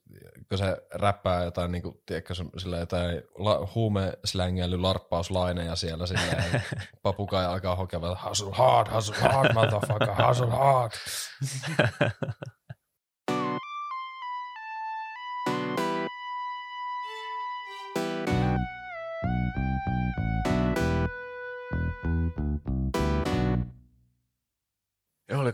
kun 0.50 0.58
se 0.58 0.78
räppää 0.94 1.44
jotain, 1.44 1.72
niin 1.72 1.82
kuin, 1.82 2.02
tiedätkö, 2.06 2.34
sillä 2.58 2.78
jotain 2.78 3.22
la, 3.36 3.68
huumeslängeily 3.76 4.78
larppauslaineja 4.78 5.76
siellä 5.76 6.06
silleen, 6.06 6.64
papukaija 7.04 7.52
alkaa 7.52 7.76
hokea, 7.76 8.00
hustle 8.30 8.54
hard, 8.54 8.94
hustle 8.94 9.18
hard, 9.18 9.54
motherfucker, 9.54 10.28
hustle 10.28 10.50
hard. 10.50 10.92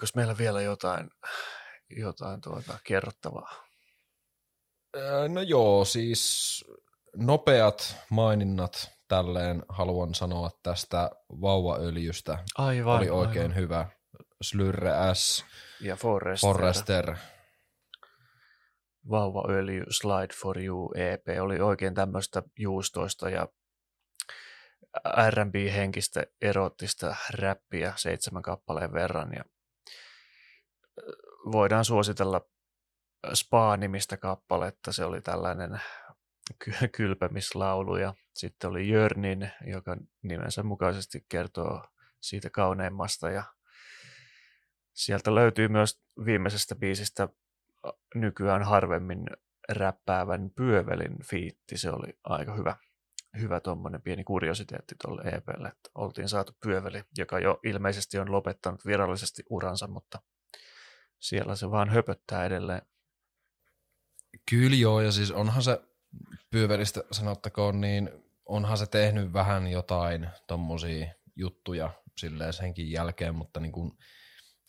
oliko 0.04 0.12
meillä 0.16 0.38
vielä 0.38 0.62
jotain, 0.62 1.10
jotain 1.89 2.41
tuota 2.41 2.80
kerrottavaa? 2.84 3.64
No 5.28 5.41
joo, 5.41 5.86
siis 5.86 6.64
nopeat 7.16 7.95
maininnat 8.10 8.91
tälleen 9.08 9.64
haluan 9.70 10.16
sanoa 10.16 10.51
tästä 10.64 11.12
vauvaöljystä. 11.41 12.38
Aivan. 12.58 12.97
Oli 12.97 13.10
oikein 13.10 13.51
aivan. 13.51 13.56
hyvä. 13.56 13.89
Slyrre 14.41 14.91
S, 15.14 15.45
Ja 15.82 15.95
Forrester. 15.95 16.49
Forrester. 16.49 17.16
Vauvaöljy 19.10 19.84
Slide 19.89 20.34
for 20.41 20.60
You 20.64 20.91
EP 20.95 21.41
oli 21.41 21.60
oikein 21.60 21.93
tämmöistä 21.93 22.43
juustoista 22.60 23.30
ja 23.30 23.47
R&B-henkistä 25.30 26.24
erottista 26.41 27.16
räppiä 27.30 27.93
seitsemän 27.95 28.41
kappaleen 28.41 28.93
verran. 28.93 29.34
Ja 29.36 29.43
voidaan 31.52 31.86
suositella 31.86 32.41
Spa-nimistä 33.34 34.18
kappaletta. 34.18 34.91
Se 34.91 35.06
oli 35.06 35.22
tällainen 35.22 35.82
ky- 36.60 36.88
kylpemislaulu 36.98 37.98
ja 37.98 38.14
sitten 38.34 38.70
oli 38.70 38.89
Jörnin, 38.89 39.52
joka 39.68 39.98
nimensä 40.22 40.64
mukaisesti 40.64 41.26
kertoo 41.30 41.86
siitä 42.22 42.50
kauneimmasta 42.50 43.30
ja 43.30 43.44
sieltä 44.94 45.36
löytyy 45.36 45.68
myös 45.68 46.02
viimeisestä 46.26 46.76
biisistä 46.76 47.30
nykyään 48.16 48.64
harvemmin 48.64 49.26
räppäävän 49.70 50.52
Pyövelin 50.56 51.24
fiitti. 51.24 51.78
Se 51.78 51.89
oli 51.89 52.20
aika 52.24 52.54
hyvä, 52.54 52.76
hyvä 53.39 53.60
tuommoinen 53.60 54.02
pieni 54.02 54.24
kuriositeetti 54.24 54.96
tuolle 55.02 55.22
EPlle, 55.22 55.68
että 55.68 55.89
oltiin 55.96 56.30
saatu 56.30 56.52
Pyöveli, 56.64 57.04
joka 57.18 57.39
jo 57.39 57.60
ilmeisesti 57.64 58.20
on 58.20 58.32
lopettanut 58.32 58.86
virallisesti 58.86 59.44
uransa, 59.50 59.88
mutta 59.88 60.22
siellä 61.24 61.56
se 61.56 61.72
vaan 61.72 61.90
höpöttää 61.90 62.46
edelleen. 62.46 62.82
Kyllä 64.50 64.76
joo, 64.76 65.02
ja 65.02 65.12
siis 65.12 65.32
onhan 65.32 65.64
se 65.64 65.82
Pyövelistä 66.50 67.04
sanottakoon, 67.12 67.82
niin 67.82 68.10
onhan 68.46 68.78
se 68.78 68.86
tehnyt 68.86 69.34
vähän 69.34 69.68
jotain 69.68 70.30
tommosia 70.48 71.08
juttuja 71.36 71.90
silleen 72.18 72.54
senkin 72.54 72.92
jälkeen, 72.92 73.36
mutta 73.36 73.60
niin 73.60 73.72
kun, 73.72 73.98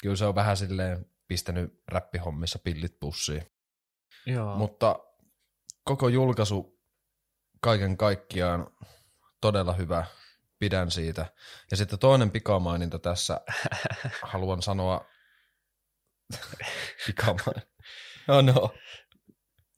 kyllä 0.00 0.16
se 0.16 0.24
on 0.24 0.34
vähän 0.34 0.56
silleen 0.56 1.06
pistänyt 1.28 1.82
räppihommissa 1.88 2.58
pillit 2.58 3.00
pussiin. 3.00 3.42
Joo. 4.26 4.56
Mutta 4.56 4.98
koko 5.84 6.08
julkaisu 6.08 6.80
kaiken 7.60 7.96
kaikkiaan 7.96 8.66
todella 9.40 9.72
hyvä, 9.72 10.06
pidän 10.58 10.90
siitä. 10.90 11.26
Ja 11.70 11.76
sitten 11.76 11.98
toinen 11.98 12.30
pikamaininta 12.30 12.98
tässä, 12.98 13.40
haluan 14.32 14.62
sanoa, 14.62 15.06
pikamaininta, 17.06 17.66
no 18.28 18.42
no, 18.42 18.74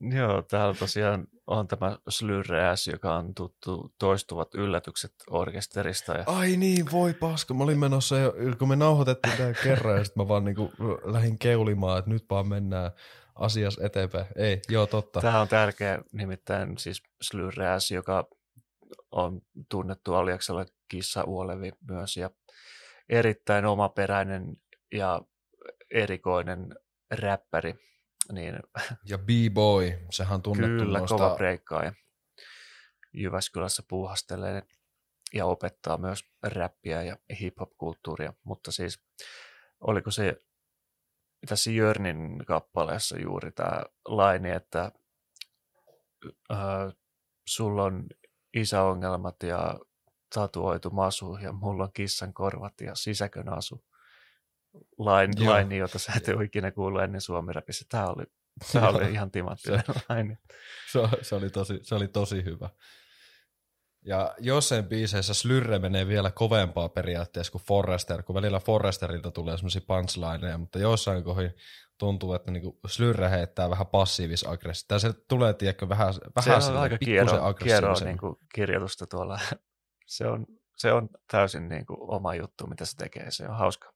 Joo, 0.01 0.42
täällä 0.42 0.74
tosiaan 0.74 1.26
on 1.47 1.68
tämä 1.68 1.99
Slyrre 2.09 2.76
S, 2.76 2.86
joka 2.86 3.14
on 3.14 3.34
tuttu 3.34 3.94
toistuvat 3.99 4.55
yllätykset 4.55 5.12
orkesterista. 5.30 6.12
Ja... 6.12 6.24
Ai 6.26 6.57
niin, 6.57 6.90
voi 6.92 7.14
paska. 7.14 7.55
Mä 7.55 7.64
olin 7.64 7.78
menossa 7.78 8.18
jo, 8.18 8.34
kun 8.59 8.68
me 8.68 8.76
nauhoitettiin 8.76 9.36
tämän 9.36 9.55
kerran 9.62 9.99
ja 9.99 10.05
sitten 10.05 10.22
mä 10.22 10.28
vaan 10.28 10.44
niinku 10.44 10.72
lähdin 11.05 11.38
keulimaan, 11.38 11.99
että 11.99 12.11
nyt 12.11 12.24
vaan 12.30 12.49
mennään 12.49 12.90
asias 13.34 13.78
eteenpäin. 13.82 14.26
Ei, 14.36 14.61
joo 14.68 14.86
totta. 14.86 15.20
Tämä 15.20 15.40
on 15.40 15.49
tärkeä, 15.49 16.03
nimittäin 16.12 16.78
siis 16.78 17.03
Slyrre 17.22 17.80
S, 17.80 17.90
joka 17.90 18.28
on 19.11 19.40
tunnettu 19.68 20.14
Aliaksella 20.14 20.66
kissa 20.88 21.24
Uolevi 21.24 21.72
myös 21.90 22.16
ja 22.16 22.30
erittäin 23.09 23.64
omaperäinen 23.64 24.57
ja 24.92 25.22
erikoinen 25.91 26.74
räppäri. 27.11 27.74
Niin, 28.32 28.61
Ja 29.11 29.18
B-boy, 29.18 29.93
sehän 30.11 30.34
on 30.34 30.43
tunnettu 30.43 30.84
kyllä, 30.84 30.99
noista... 30.99 31.16
kova 31.16 31.37
breikkaaja. 31.37 31.93
Jyväskylässä 33.12 33.82
puuhastelee 33.89 34.62
ja 35.34 35.47
opettaa 35.47 35.99
myös 35.99 36.24
räppiä 36.43 37.03
ja 37.03 37.16
hip-hop-kulttuuria, 37.41 38.32
mutta 38.45 38.72
siis 38.72 39.05
oliko 39.80 40.11
se 40.11 40.43
tässä 41.49 41.70
Jörnin 41.70 42.45
kappaleessa 42.47 43.18
juuri 43.18 43.53
tämä 43.53 43.82
laini, 44.09 44.51
että 44.51 44.93
äh, 46.53 46.59
sulla 47.49 47.84
on 47.84 48.07
isäongelmat 48.55 49.43
ja 49.43 49.78
tatuoitu 50.34 50.91
masu 50.91 51.37
ja 51.37 51.53
mulla 51.53 51.84
on 51.84 51.93
kissan 51.95 52.34
korvat 52.34 52.80
ja 52.80 52.95
sisäkön 52.95 53.49
asu. 53.49 53.84
Lain, 54.99 55.31
Joo. 55.37 55.53
laini, 55.53 55.79
jota 55.79 55.99
sä 55.99 56.12
et 56.16 56.29
ole 56.29 56.45
ikinä 56.45 56.70
kuullut 56.70 57.03
ennen 57.03 57.20
suomirapissa. 57.20 57.85
Tämä 57.89 58.07
oli, 58.07 58.24
tämä 58.72 58.89
oli 58.89 59.12
ihan 59.12 59.31
timanttinen 59.31 59.83
laini. 60.09 60.39
Se, 60.93 61.01
se, 61.22 61.35
oli 61.35 61.51
tosi, 61.51 61.79
se 61.83 61.95
oli 61.95 62.09
tosi 62.09 62.45
hyvä. 62.45 62.70
Ja 64.07 64.35
jossain 64.39 64.85
biiseissä 64.85 65.35
Slyrre 65.35 65.79
menee 65.79 66.07
vielä 66.07 66.31
kovempaa 66.31 66.89
periaatteessa 66.89 67.53
kuin 67.53 67.62
Forrester, 67.62 68.22
kun 68.22 68.35
välillä 68.35 68.61
Forresterilta 68.61 69.31
tulee 69.31 69.57
semmoisia 69.57 69.83
punchlineja, 69.87 70.59
mutta 70.59 70.79
jossain 70.79 71.24
kohdin 71.24 71.55
tuntuu, 71.99 72.35
että 72.35 72.51
niinku 72.51 72.81
Slyrre 72.87 73.31
heittää 73.31 73.70
vähän 73.70 73.87
passiivis 73.87 74.47
aggressiivista. 74.47 74.89
Tai 74.89 75.01
se 75.01 75.12
tulee, 75.29 75.55
tiedätkö, 75.55 75.89
vähän, 75.89 76.14
Se 76.14 76.20
vähän 76.37 76.57
on 76.57 76.62
silleen 76.62 76.83
aika 76.83 76.97
pikkusen 76.99 77.14
kiero, 77.14 77.31
kiero 77.31 77.47
aggressiivisemmin. 77.47 78.07
niin 78.07 78.18
kuin 78.18 78.37
kirjoitusta 78.55 79.07
tuolla. 79.07 79.41
Se 80.07 80.27
on, 80.27 80.47
se 80.77 80.93
on 80.93 81.09
täysin 81.31 81.68
niin 81.68 81.87
kuin 81.87 81.99
oma 82.01 82.35
juttu, 82.35 82.66
mitä 82.66 82.85
se 82.85 82.97
tekee. 82.97 83.31
Se 83.31 83.49
on 83.49 83.57
hauska. 83.57 83.93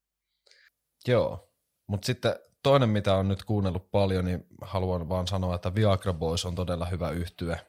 Joo, 1.06 1.52
mutta 1.86 2.06
sitten 2.06 2.34
toinen, 2.62 2.88
mitä 2.88 3.14
on 3.14 3.28
nyt 3.28 3.44
kuunnellut 3.44 3.90
paljon, 3.90 4.24
niin 4.24 4.46
haluan 4.62 5.08
vaan 5.08 5.26
sanoa, 5.26 5.54
että 5.54 5.74
Viagra 5.74 6.12
Boys 6.12 6.44
on 6.44 6.54
todella 6.54 6.86
hyvä 6.86 7.10
yhtye. 7.10 7.60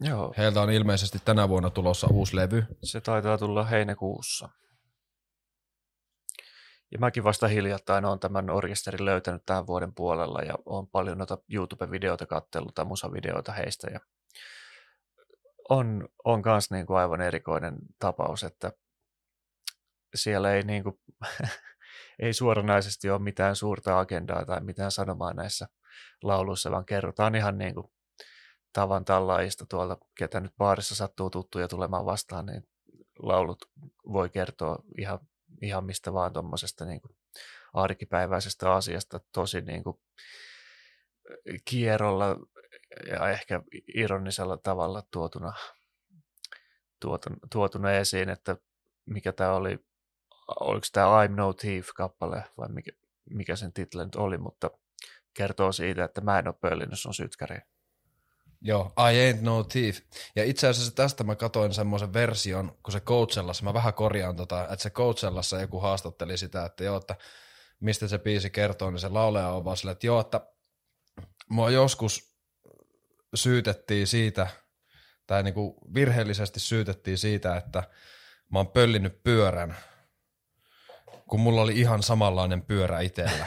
Joo, 0.00 0.34
Heiltä 0.36 0.60
on 0.60 0.70
ilmeisesti 0.70 1.18
tänä 1.24 1.48
vuonna 1.48 1.70
tulossa 1.70 2.06
uusi 2.06 2.36
levy. 2.36 2.64
se 2.82 3.00
taitaa 3.00 3.38
tulla 3.38 3.64
heinäkuussa. 3.64 4.48
Ja 6.92 6.98
mäkin 6.98 7.24
vasta 7.24 7.48
hiljattain 7.48 8.04
olen 8.04 8.18
tämän 8.18 8.50
orkesterin 8.50 9.04
löytänyt 9.04 9.42
tämän 9.46 9.66
vuoden 9.66 9.94
puolella 9.94 10.42
ja 10.42 10.54
olen 10.66 10.86
paljon 10.86 11.18
noita 11.18 11.38
YouTube-videoita 11.48 12.26
kattellut 12.26 12.74
tai 12.74 12.84
musavideoita 12.84 13.52
heistä. 13.52 13.90
Ja 13.90 14.00
on, 15.68 16.08
on 16.24 16.42
kans 16.42 16.70
niin 16.70 16.86
kuin 16.86 16.98
aivan 16.98 17.20
erikoinen 17.20 17.76
tapaus, 17.98 18.44
että 18.44 18.72
siellä 20.14 20.52
ei, 20.52 20.62
niin 20.62 20.82
kuin, 20.82 21.00
ei 22.18 22.32
suoranaisesti 22.32 23.10
ole 23.10 23.22
mitään 23.22 23.56
suurta 23.56 23.98
agendaa 23.98 24.44
tai 24.44 24.60
mitään 24.60 24.90
sanomaa 24.90 25.34
näissä 25.34 25.68
lauluissa, 26.22 26.70
vaan 26.70 26.86
kerrotaan 26.86 27.34
ihan 27.34 27.58
niin 27.58 27.74
kuin 27.74 27.86
tavan 28.72 29.04
tallaajista 29.04 29.66
tuolta, 29.66 29.98
ketä 30.18 30.40
nyt 30.40 30.52
baarissa 30.58 30.94
sattuu 30.94 31.30
tuttuja 31.30 31.68
tulemaan 31.68 32.06
vastaan, 32.06 32.46
niin 32.46 32.68
laulut 33.18 33.70
voi 34.12 34.28
kertoa 34.28 34.78
ihan, 34.98 35.18
ihan 35.62 35.84
mistä 35.84 36.12
vaan 36.12 36.32
tuommoisesta 36.32 36.84
niin 36.84 37.00
kuin 37.00 37.16
arkipäiväisestä 37.72 38.72
asiasta 38.72 39.20
tosi 39.32 39.60
niin 39.60 39.84
kuin 39.84 39.96
kierrolla 41.64 42.36
ja 43.10 43.30
ehkä 43.30 43.62
ironisella 43.94 44.56
tavalla 44.56 45.02
tuotuna, 45.10 45.52
tuotuna, 47.00 47.36
tuotuna 47.52 47.92
esiin, 47.92 48.28
että 48.28 48.56
mikä 49.06 49.32
tämä 49.32 49.52
oli, 49.52 49.78
oliko 50.60 50.86
tämä 50.92 51.06
I'm 51.06 51.30
No 51.30 51.52
Thief-kappale 51.52 52.42
vai 52.58 52.68
mikä, 52.68 52.92
mikä 53.30 53.56
sen 53.56 53.72
title 53.72 54.04
nyt 54.04 54.14
oli, 54.14 54.38
mutta 54.38 54.70
kertoo 55.34 55.72
siitä, 55.72 56.04
että 56.04 56.20
mä 56.20 56.38
en 56.38 56.48
ole 56.48 56.54
pöllinyt 56.60 56.98
sun 56.98 57.14
sytkäriä. 57.14 57.62
Joo, 58.60 58.92
I 58.98 59.32
ain't 59.32 59.42
no 59.42 59.64
thief. 59.64 59.98
Ja 60.36 60.44
itse 60.44 60.68
asiassa 60.68 60.94
tästä 60.94 61.24
mä 61.24 61.36
katoin 61.36 61.74
semmoisen 61.74 62.12
version, 62.12 62.78
kun 62.82 62.92
se 62.92 63.00
Coachellassa, 63.00 63.64
mä 63.64 63.74
vähän 63.74 63.94
korjaan 63.94 64.36
tota, 64.36 64.62
että 64.62 64.82
se 64.82 64.90
Coachellassa 64.90 65.60
joku 65.60 65.80
haastatteli 65.80 66.36
sitä, 66.36 66.64
että 66.64 66.84
joo, 66.84 66.96
että 66.96 67.16
mistä 67.80 68.08
se 68.08 68.18
biisi 68.18 68.50
kertoo, 68.50 68.90
niin 68.90 69.00
se 69.00 69.08
lauleja 69.08 69.48
on 69.48 69.64
vaan 69.64 69.76
silleen, 69.76 69.92
että 69.92 70.06
joo, 70.06 70.20
että 70.20 70.40
mua 71.50 71.70
joskus 71.70 72.36
syytettiin 73.34 74.06
siitä, 74.06 74.46
tai 75.26 75.42
niinku 75.42 75.76
virheellisesti 75.94 76.60
syytettiin 76.60 77.18
siitä, 77.18 77.56
että 77.56 77.82
mä 78.52 78.58
oon 78.58 78.68
pöllinyt 78.68 79.22
pyörän, 79.22 79.76
kun 81.34 81.40
mulla 81.40 81.62
oli 81.62 81.80
ihan 81.80 82.02
samanlainen 82.02 82.62
pyörä 82.62 83.00
itsellä. 83.00 83.46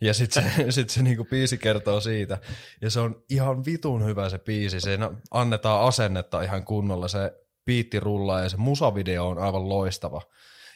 ja 0.00 0.14
sitten 0.14 0.42
se, 0.42 0.70
sit 0.70 0.90
se 0.90 1.02
niinku 1.02 1.24
biisi 1.24 1.58
kertoo 1.58 2.00
siitä. 2.00 2.38
Ja 2.80 2.90
se 2.90 3.00
on 3.00 3.22
ihan 3.30 3.64
vitun 3.64 4.04
hyvä 4.04 4.28
se 4.28 4.38
biisi. 4.38 4.80
Siinä 4.80 5.10
annetaan 5.30 5.86
asennetta 5.86 6.42
ihan 6.42 6.64
kunnolla. 6.64 7.08
Se 7.08 7.32
biitti 7.64 8.00
rullaa 8.00 8.40
ja 8.40 8.48
se 8.48 8.56
musavideo 8.56 9.28
on 9.28 9.38
aivan 9.38 9.68
loistava. 9.68 10.22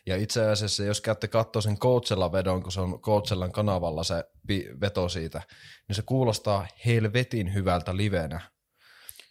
Ja 0.06 0.16
itse 0.16 0.50
asiassa, 0.50 0.84
jos 0.84 1.00
käytte 1.00 1.28
katsoa 1.28 1.62
sen 1.62 1.78
Coachella 1.78 2.32
vedon, 2.32 2.62
kun 2.62 2.72
se 2.72 2.80
on 2.80 3.00
Coachellan 3.00 3.52
kanavalla 3.52 4.04
se 4.04 4.24
veto 4.80 5.08
siitä, 5.08 5.42
niin 5.88 5.96
se 5.96 6.02
kuulostaa 6.02 6.66
helvetin 6.86 7.54
hyvältä 7.54 7.96
livenä. 7.96 8.40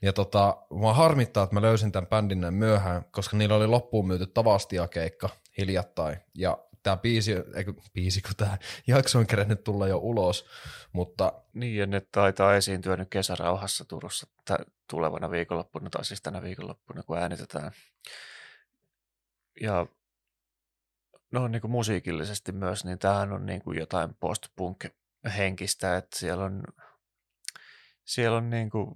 Ja 0.02 0.14
tota, 0.14 0.58
mua 0.70 0.94
harmittaa, 0.94 1.44
että 1.44 1.54
mä 1.54 1.62
löysin 1.62 1.92
tämän 1.92 2.08
bändin 2.08 2.42
näin 2.42 2.54
myöhään, 2.54 3.06
koska 3.12 3.38
niillä 3.38 3.56
oli 3.56 3.68
loppuun 3.68 4.08
myyty 4.08 4.28
Tavastia-keikka 4.28 5.30
hiljattain. 5.58 6.18
Ja 6.38 6.58
tämä 6.88 6.98
biisi, 6.98 7.32
eikö, 7.56 7.74
biisi, 7.94 8.22
kun 8.22 8.36
tämä 8.38 8.58
jakso 8.88 9.20
on 9.20 9.28
kerennyt 9.28 9.64
tulla 9.64 9.88
jo 9.88 9.98
ulos, 9.98 10.46
mutta... 10.94 11.34
Niin, 11.54 11.78
ja 11.78 11.86
ne 11.86 12.02
taitaa 12.12 12.56
esiintyä 12.56 12.98
nyt 12.98 13.10
kesärauhassa 13.10 13.86
Turussa 13.86 14.28
tulevana 14.90 15.32
viikonloppuna, 15.32 15.90
tai 15.90 16.06
siis 16.06 16.22
tänä 16.22 16.42
viikonloppuna, 16.42 17.04
kun 17.04 17.18
äänitetään. 17.18 17.72
Ja 19.62 19.88
no 21.32 21.48
niin 21.48 21.62
kuin 21.62 21.72
musiikillisesti 21.72 22.52
myös, 22.52 22.86
niin 22.86 23.00
tämähän 23.00 23.32
on 23.32 23.46
niin 23.46 23.62
kuin 23.62 23.80
jotain 23.80 24.16
post-punk-henkistä, 24.20 25.98
että 25.98 26.20
siellä 26.20 26.46
on, 26.46 26.64
siellä 28.06 28.38
on 28.38 28.50
niin 28.50 28.70
kuin 28.70 28.92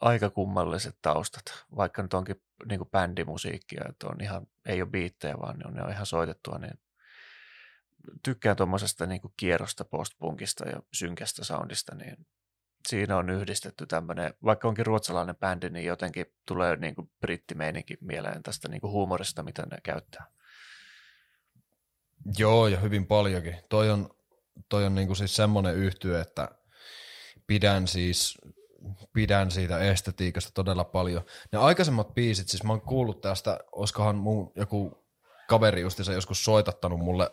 aika 0.00 0.30
kummalliset 0.30 0.98
taustat, 1.02 1.44
vaikka 1.76 2.02
nyt 2.02 2.14
onkin 2.14 2.42
niin 2.68 2.78
kuin 2.78 2.90
bändimusiikkia, 2.90 3.84
että 3.88 4.06
on 4.06 4.20
ihan, 4.20 4.46
ei 4.66 4.82
ole 4.82 4.90
biittejä, 4.90 5.34
vaan 5.40 5.58
ne 5.58 5.82
on 5.82 5.90
ihan 5.90 6.06
soitettua, 6.06 6.58
niin 6.58 6.85
tykkään 8.22 8.56
tuommoisesta 8.56 9.06
niin 9.06 9.20
kierrosta 9.36 9.84
postpunkista 9.84 10.68
ja 10.68 10.82
synkästä 10.92 11.44
soundista, 11.44 11.94
niin 11.94 12.26
siinä 12.88 13.16
on 13.16 13.30
yhdistetty 13.30 13.86
tämmöinen, 13.86 14.34
vaikka 14.44 14.68
onkin 14.68 14.86
ruotsalainen 14.86 15.36
bändi, 15.36 15.70
niin 15.70 15.84
jotenkin 15.86 16.26
tulee 16.46 16.76
niin 16.76 16.94
kuin 16.94 17.10
brittimeininki 17.20 17.96
mieleen 18.00 18.42
tästä 18.42 18.68
niin 18.68 18.80
kuin 18.80 18.90
huumorista, 18.90 19.42
mitä 19.42 19.62
ne 19.62 19.78
käyttää. 19.82 20.26
Joo, 22.38 22.68
ja 22.68 22.80
hyvin 22.80 23.06
paljonkin. 23.06 23.56
Toi 23.68 23.90
on, 23.90 24.10
toi 24.68 24.84
on 24.86 24.94
niin 24.94 25.06
kuin 25.06 25.16
siis 25.16 25.36
semmoinen 25.36 25.74
yhtyö, 25.74 26.20
että 26.20 26.48
pidän 27.46 27.88
siis 27.88 28.38
pidän 29.12 29.50
siitä 29.50 29.78
estetiikasta 29.78 30.50
todella 30.54 30.84
paljon. 30.84 31.24
Ne 31.52 31.58
aikaisemmat 31.58 32.14
biisit, 32.14 32.48
siis 32.48 32.64
mä 32.64 32.72
oon 32.72 32.80
kuullut 32.80 33.20
tästä, 33.20 33.58
olisikohan 33.72 34.16
mun 34.16 34.52
joku 34.56 35.06
kaveri 35.48 35.80
justiinsa 35.80 36.12
joskus 36.12 36.44
soitattanut 36.44 36.98
mulle 36.98 37.30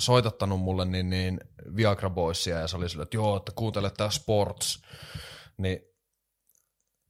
soitattanut 0.00 0.60
mulle 0.60 0.84
niin, 0.84 1.10
niin 1.10 1.40
Viagra 1.76 2.10
Boysia 2.10 2.58
ja 2.58 2.66
se 2.66 2.76
oli 2.76 2.88
sille, 2.88 3.02
että 3.02 3.16
joo, 3.16 3.36
että 3.36 3.52
kuuntele 3.54 3.90
tää 3.90 4.10
Sports. 4.10 4.82
Niin 5.58 5.80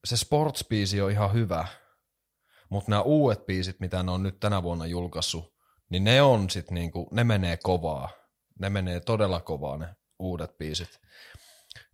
se 0.05 0.17
Sports-biisi 0.17 1.01
on 1.03 1.11
ihan 1.11 1.33
hyvä, 1.33 1.67
mutta 2.71 2.91
nämä 2.91 3.03
uudet 3.03 3.47
biisit, 3.47 3.81
mitä 3.81 4.03
ne 4.03 4.11
on 4.11 4.23
nyt 4.23 4.41
tänä 4.41 4.63
vuonna 4.63 4.87
julkaissut, 4.87 5.55
niin 5.91 6.05
ne 6.05 6.23
on 6.23 6.51
sit 6.51 6.71
niinku, 6.71 7.09
ne 7.13 7.25
menee 7.25 7.57
kovaa. 7.63 8.09
Ne 8.61 8.71
menee 8.71 9.01
todella 9.01 9.41
kovaa 9.41 9.79
ne 9.79 9.89
uudet 10.19 10.59
biisit. 10.59 11.01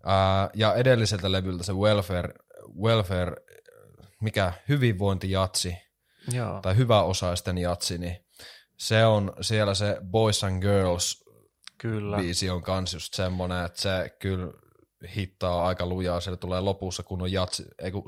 Ää, 0.04 0.50
ja 0.54 0.74
edelliseltä 0.74 1.32
levyltä 1.32 1.64
se 1.64 1.72
Welfare, 1.72 2.34
welfare 2.82 3.36
mikä 4.22 4.52
hyvinvointijatsi, 4.68 5.76
Joo. 6.32 6.60
tai 6.60 6.76
hyväosaisten 6.76 7.58
jatsi, 7.58 7.98
niin 7.98 8.25
se 8.78 9.06
on 9.06 9.32
siellä 9.40 9.74
se 9.74 9.96
Boys 10.10 10.44
and 10.44 10.62
Girls 10.62 11.24
Kyllä. 11.78 12.16
biisi 12.16 12.50
on 12.50 12.62
kans 12.62 12.94
just 12.94 13.14
semmonen, 13.14 13.64
että 13.64 13.80
se 13.80 14.16
kyllä 14.18 14.52
hittaa 15.16 15.66
aika 15.66 15.86
lujaa, 15.86 16.20
siellä 16.20 16.36
tulee 16.36 16.60
lopussa 16.60 17.02
kun 17.02 17.22
on 17.22 17.32
jatsi, 17.32 17.64
ei 17.78 17.90
kun 17.90 18.04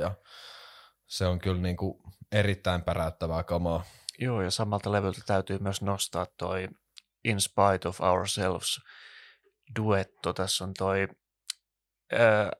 ja 0.00 0.14
se 1.06 1.26
on 1.26 1.38
kyllä 1.38 1.60
niinku 1.60 2.02
erittäin 2.32 2.82
päräyttävää 2.82 3.42
kamaa. 3.42 3.84
Joo, 4.18 4.42
ja 4.42 4.50
samalta 4.50 4.92
levyltä 4.92 5.20
täytyy 5.26 5.58
myös 5.58 5.82
nostaa 5.82 6.26
toi 6.38 6.68
In 7.24 7.40
Spite 7.40 7.88
of 7.88 8.00
Ourselves 8.00 8.80
duetto. 9.78 10.32
Tässä 10.32 10.64
on 10.64 10.74
toi 10.78 11.08
ää, 12.12 12.50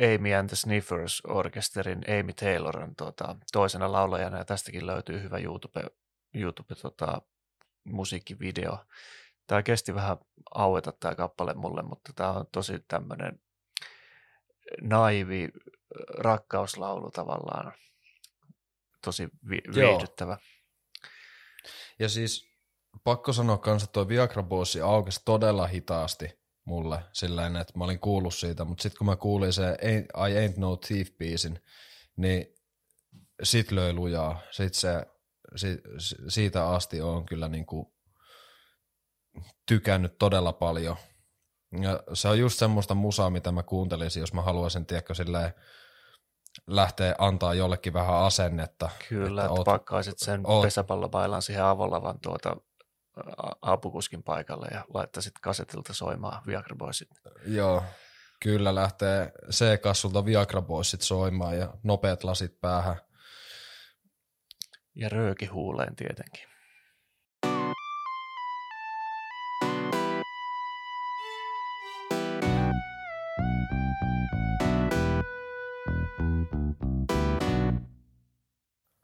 Amy 0.00 0.34
and 0.34 0.48
the 0.48 0.56
Sniffers 0.56 1.22
orkesterin 1.24 2.02
Amy 2.20 2.32
Taylor 2.32 2.82
on 2.82 2.96
tuota, 2.96 3.36
toisena 3.52 3.92
laulajana, 3.92 4.38
ja 4.38 4.44
tästäkin 4.44 4.86
löytyy 4.86 5.22
hyvä 5.22 5.38
YouTube, 5.38 5.80
YouTube 6.34 6.74
tota, 6.74 7.22
musiikkivideo. 7.84 8.78
Tämä 9.46 9.62
kesti 9.62 9.94
vähän 9.94 10.16
aueta 10.54 10.92
tämä 10.92 11.14
kappale 11.14 11.54
mulle, 11.54 11.82
mutta 11.82 12.12
tämä 12.12 12.32
on 12.32 12.46
tosi 12.52 12.78
tämmöinen 12.88 13.40
naivi 14.80 15.48
rakkauslaulu 16.18 17.10
tavallaan. 17.10 17.72
Tosi 19.04 19.28
vi- 19.50 19.74
viihdyttävä. 19.74 20.38
Ja 21.98 22.08
siis 22.08 22.48
pakko 23.04 23.32
sanoa 23.32 23.58
kanssa, 23.58 23.84
että 23.84 23.92
tuo 23.92 24.08
Viagra 24.08 24.42
Bossi 24.42 24.80
aukesi 24.80 25.20
todella 25.24 25.66
hitaasti 25.66 26.42
mulle 26.64 27.04
silleen, 27.12 27.56
että 27.56 27.78
mä 27.78 27.84
olin 27.84 28.00
kuullut 28.00 28.34
siitä, 28.34 28.64
mutta 28.64 28.82
sitten 28.82 28.98
kun 28.98 29.06
mä 29.06 29.16
kuulin 29.16 29.52
se 29.52 29.76
I 29.82 30.48
Ain't 30.48 30.54
No 30.56 30.76
Thief-biisin, 30.76 31.58
niin 32.16 32.54
sit 33.42 33.70
löi 33.70 33.92
lujaa. 33.92 34.40
Sit 34.50 34.74
se, 34.74 35.06
si, 35.56 35.80
siitä 36.28 36.68
asti 36.68 37.00
on 37.00 37.26
kyllä 37.26 37.48
niinku 37.48 37.94
tykännyt 39.66 40.18
todella 40.18 40.52
paljon. 40.52 40.96
Ja 41.80 42.02
se 42.12 42.28
on 42.28 42.38
just 42.38 42.58
semmoista 42.58 42.94
musaa, 42.94 43.30
mitä 43.30 43.52
mä 43.52 43.62
kuuntelisin, 43.62 44.20
jos 44.20 44.32
mä 44.32 44.42
haluaisin, 44.42 44.86
tiedätkö, 44.86 45.14
silleen 45.14 45.54
lähteä 46.66 47.14
antaa 47.18 47.54
jollekin 47.54 47.92
vähän 47.92 48.14
asennetta. 48.14 48.90
Kyllä, 49.08 49.42
että, 49.42 49.54
että 49.54 49.64
pakkaisit 49.64 50.18
sen 50.18 50.40
oot, 50.44 50.62
pesäpallopailan 50.62 51.42
siihen 51.42 51.64
avolavan 51.64 52.20
tuota 52.20 52.56
apukuskin 53.62 54.22
paikalle 54.22 54.66
ja 54.70 54.84
laittaisit 54.94 55.32
kasetilta 55.42 55.94
soimaan 55.94 56.42
Viagra 56.46 56.76
Boysit. 56.76 57.08
Joo, 57.46 57.82
kyllä 58.40 58.74
lähtee 58.74 59.32
C-kassulta 59.50 60.24
Viagra 60.24 60.62
Boysit 60.62 61.02
soimaan 61.02 61.58
ja 61.58 61.74
nopeat 61.82 62.24
lasit 62.24 62.60
päähän. 62.60 62.96
Ja 64.94 65.08
rööki 65.08 65.46
huuleen 65.46 65.96
tietenkin. 65.96 66.52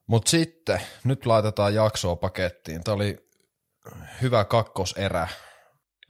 Mutta 0.06 0.30
sitten, 0.30 0.80
nyt 1.04 1.26
laitetaan 1.26 1.74
jaksoa 1.74 2.16
pakettiin. 2.16 2.84
Tämä 2.84 2.94
oli 2.94 3.28
hyvä 4.22 4.44
kakkoserä. 4.44 5.28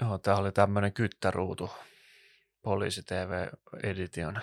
Joo, 0.03 0.19
tämä 0.19 0.37
oli 0.37 0.53
tämmöinen 0.53 0.93
kyttäruutu, 0.93 1.71
Poliisi 2.63 3.03
TV 3.03 3.47
Edition. 3.83 4.41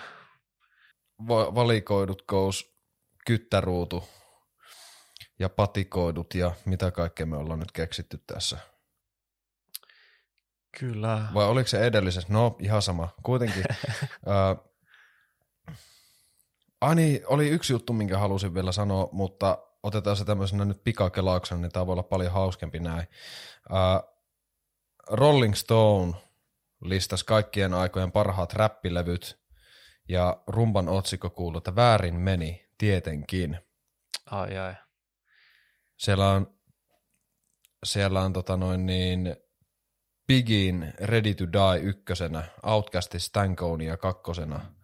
Va- 1.28 1.54
valikoidut 1.54 2.22
kous, 2.22 2.76
kyttäruutu 3.26 4.08
ja 5.38 5.48
patikoidut 5.48 6.34
ja 6.34 6.52
mitä 6.64 6.90
kaikkea 6.90 7.26
me 7.26 7.36
ollaan 7.36 7.58
nyt 7.58 7.72
keksitty 7.72 8.22
tässä. 8.26 8.58
Kyllä. 10.78 11.28
Vai 11.34 11.46
oliko 11.46 11.68
se 11.68 11.86
edellisessä? 11.86 12.32
No, 12.32 12.56
ihan 12.60 12.82
sama. 12.82 13.08
Kuitenkin. 13.22 13.64
äh, 14.28 14.66
Ai 16.80 16.94
niin, 16.94 17.20
oli 17.26 17.48
yksi 17.48 17.72
juttu, 17.72 17.92
minkä 17.92 18.18
halusin 18.18 18.54
vielä 18.54 18.72
sanoa, 18.72 19.08
mutta 19.12 19.58
otetaan 19.82 20.16
se 20.16 20.24
tämmöisenä 20.24 20.64
nyt 20.64 20.84
pikakelauksena, 20.84 21.60
niin 21.60 21.72
tämä 21.72 21.86
voi 21.86 21.92
olla 21.92 22.02
paljon 22.02 22.32
hauskempi 22.32 22.78
näin. 22.78 23.06
Uh, 23.70 24.16
Rolling 25.10 25.54
Stone 25.54 26.12
listasi 26.84 27.24
kaikkien 27.24 27.74
aikojen 27.74 28.12
parhaat 28.12 28.52
räppilevyt, 28.52 29.38
ja 30.08 30.42
rumban 30.46 30.88
otsikko 30.88 31.30
kuuluu, 31.30 31.58
että 31.58 31.76
väärin 31.76 32.14
meni, 32.14 32.68
tietenkin. 32.78 33.58
Ai 34.30 34.58
ai. 34.58 34.74
Siellä 35.96 36.30
on, 36.30 36.58
siellä 37.84 38.20
on 38.20 38.32
tota 38.32 38.56
noin 38.56 38.86
niin, 38.86 39.36
Bigin 40.26 40.92
Ready 41.00 41.34
to 41.34 41.44
Die 41.52 41.82
ykkösenä, 41.82 42.44
Outcastin 42.62 43.20
Stankonia 43.20 43.96
kakkosena, 43.96 44.74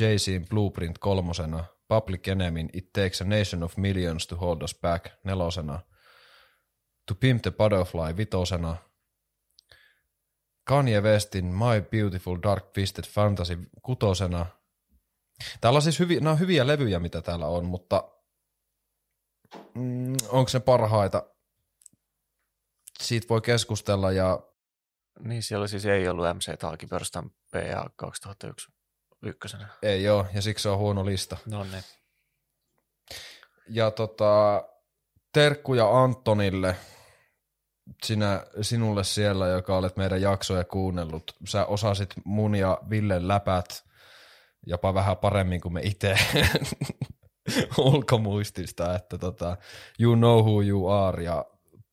Jay-Zin 0.00 0.48
Blueprint 0.48 0.98
kolmosena, 0.98 1.64
Public 1.88 2.28
Enemyn 2.28 2.68
It 2.72 2.92
Takes 2.92 3.22
a 3.22 3.24
Nation 3.24 3.62
of 3.62 3.76
Millions 3.76 4.26
to 4.26 4.36
Hold 4.36 4.62
Us 4.62 4.78
Back 4.80 5.06
nelosena, 5.24 5.80
To 7.06 7.14
Pimp 7.14 7.42
the 7.42 7.50
Butterfly 7.50 8.16
vitosena, 8.16 8.76
Kanye 10.64 11.00
Westin 11.00 11.44
My 11.44 11.82
Beautiful 11.90 12.38
Dark 12.42 12.72
Twisted 12.72 13.04
Fantasy 13.04 13.58
kutosena. 13.82 14.46
Täällä 15.60 15.76
on 15.76 15.82
siis 15.82 15.98
hyvi, 15.98 16.20
nämä 16.20 16.30
on 16.30 16.38
hyviä 16.38 16.66
levyjä, 16.66 16.98
mitä 16.98 17.22
täällä 17.22 17.46
on, 17.46 17.64
mutta 17.64 18.21
mm, 19.74 20.16
onko 20.28 20.50
ne 20.54 20.60
parhaita? 20.60 21.22
Siitä 23.00 23.28
voi 23.28 23.40
keskustella 23.40 24.12
ja... 24.12 24.40
Niin, 25.20 25.42
siellä 25.42 25.66
siis 25.66 25.86
ei 25.86 26.08
ollut 26.08 26.36
MC 26.36 26.58
Talkipörstan 26.58 27.30
PA 27.30 27.90
2001 27.96 28.72
ykkösenä. 29.22 29.68
Ei 29.82 30.02
joo, 30.02 30.26
ja 30.34 30.42
siksi 30.42 30.62
se 30.62 30.68
on 30.68 30.78
huono 30.78 31.06
lista. 31.06 31.36
No 31.46 31.64
niin. 31.64 31.84
Ja 33.68 33.90
tota, 33.90 34.64
terkkuja 35.32 36.02
Antonille, 36.02 36.76
sinä, 38.04 38.46
sinulle 38.60 39.04
siellä, 39.04 39.48
joka 39.48 39.76
olet 39.76 39.96
meidän 39.96 40.22
jaksoja 40.22 40.64
kuunnellut. 40.64 41.36
Sä 41.48 41.66
osasit 41.66 42.10
mun 42.24 42.54
ja 42.54 42.78
Villen 42.90 43.28
läpät 43.28 43.84
jopa 44.66 44.94
vähän 44.94 45.16
paremmin 45.16 45.60
kuin 45.60 45.72
me 45.72 45.80
itse 45.84 46.16
ulkomuistista, 47.78 48.94
että 48.94 49.18
tota, 49.18 49.56
you 50.00 50.16
know 50.16 50.38
who 50.38 50.62
you 50.62 50.88
are 50.88 51.22
ja 51.22 51.44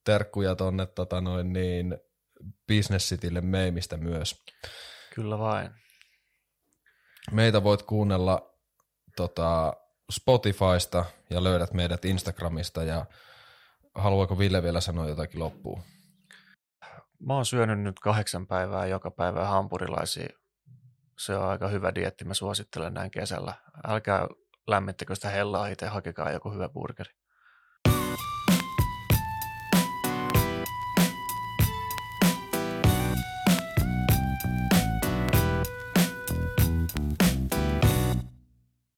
terkkuja 0.04 0.54
tonne 0.54 0.86
tota 0.86 1.20
noin 1.20 1.52
niin, 1.52 1.98
Business 2.68 3.08
Citylle 3.08 3.40
meimistä 3.40 3.96
myös. 3.96 4.44
Kyllä 5.14 5.38
vain. 5.38 5.70
Meitä 7.30 7.62
voit 7.62 7.82
kuunnella 7.82 8.54
tota, 9.16 9.72
Spotifysta 10.12 11.04
ja 11.30 11.44
löydät 11.44 11.72
meidät 11.72 12.04
Instagramista 12.04 12.82
ja 12.82 13.06
haluaako 13.94 14.38
Ville 14.38 14.62
vielä 14.62 14.80
sanoa 14.80 15.08
jotakin 15.08 15.40
loppuun? 15.40 15.82
Mä 17.26 17.34
oon 17.34 17.46
syönyt 17.46 17.80
nyt 17.80 18.00
kahdeksan 18.00 18.46
päivää 18.46 18.86
joka 18.86 19.10
päivä 19.10 19.46
hampurilaisia. 19.46 20.28
Se 21.18 21.36
on 21.36 21.48
aika 21.48 21.68
hyvä 21.68 21.94
dietti, 21.94 22.24
mä 22.24 22.34
suosittelen 22.34 22.94
näin 22.94 23.10
kesällä. 23.10 23.54
Älkää 23.88 24.28
lämmittäkö 24.66 25.14
sitä 25.14 25.28
hellaa 25.30 25.66
itse, 25.66 25.86
hakekaa 25.86 26.30
joku 26.32 26.50
hyvä 26.50 26.68
burgeri. 26.68 27.19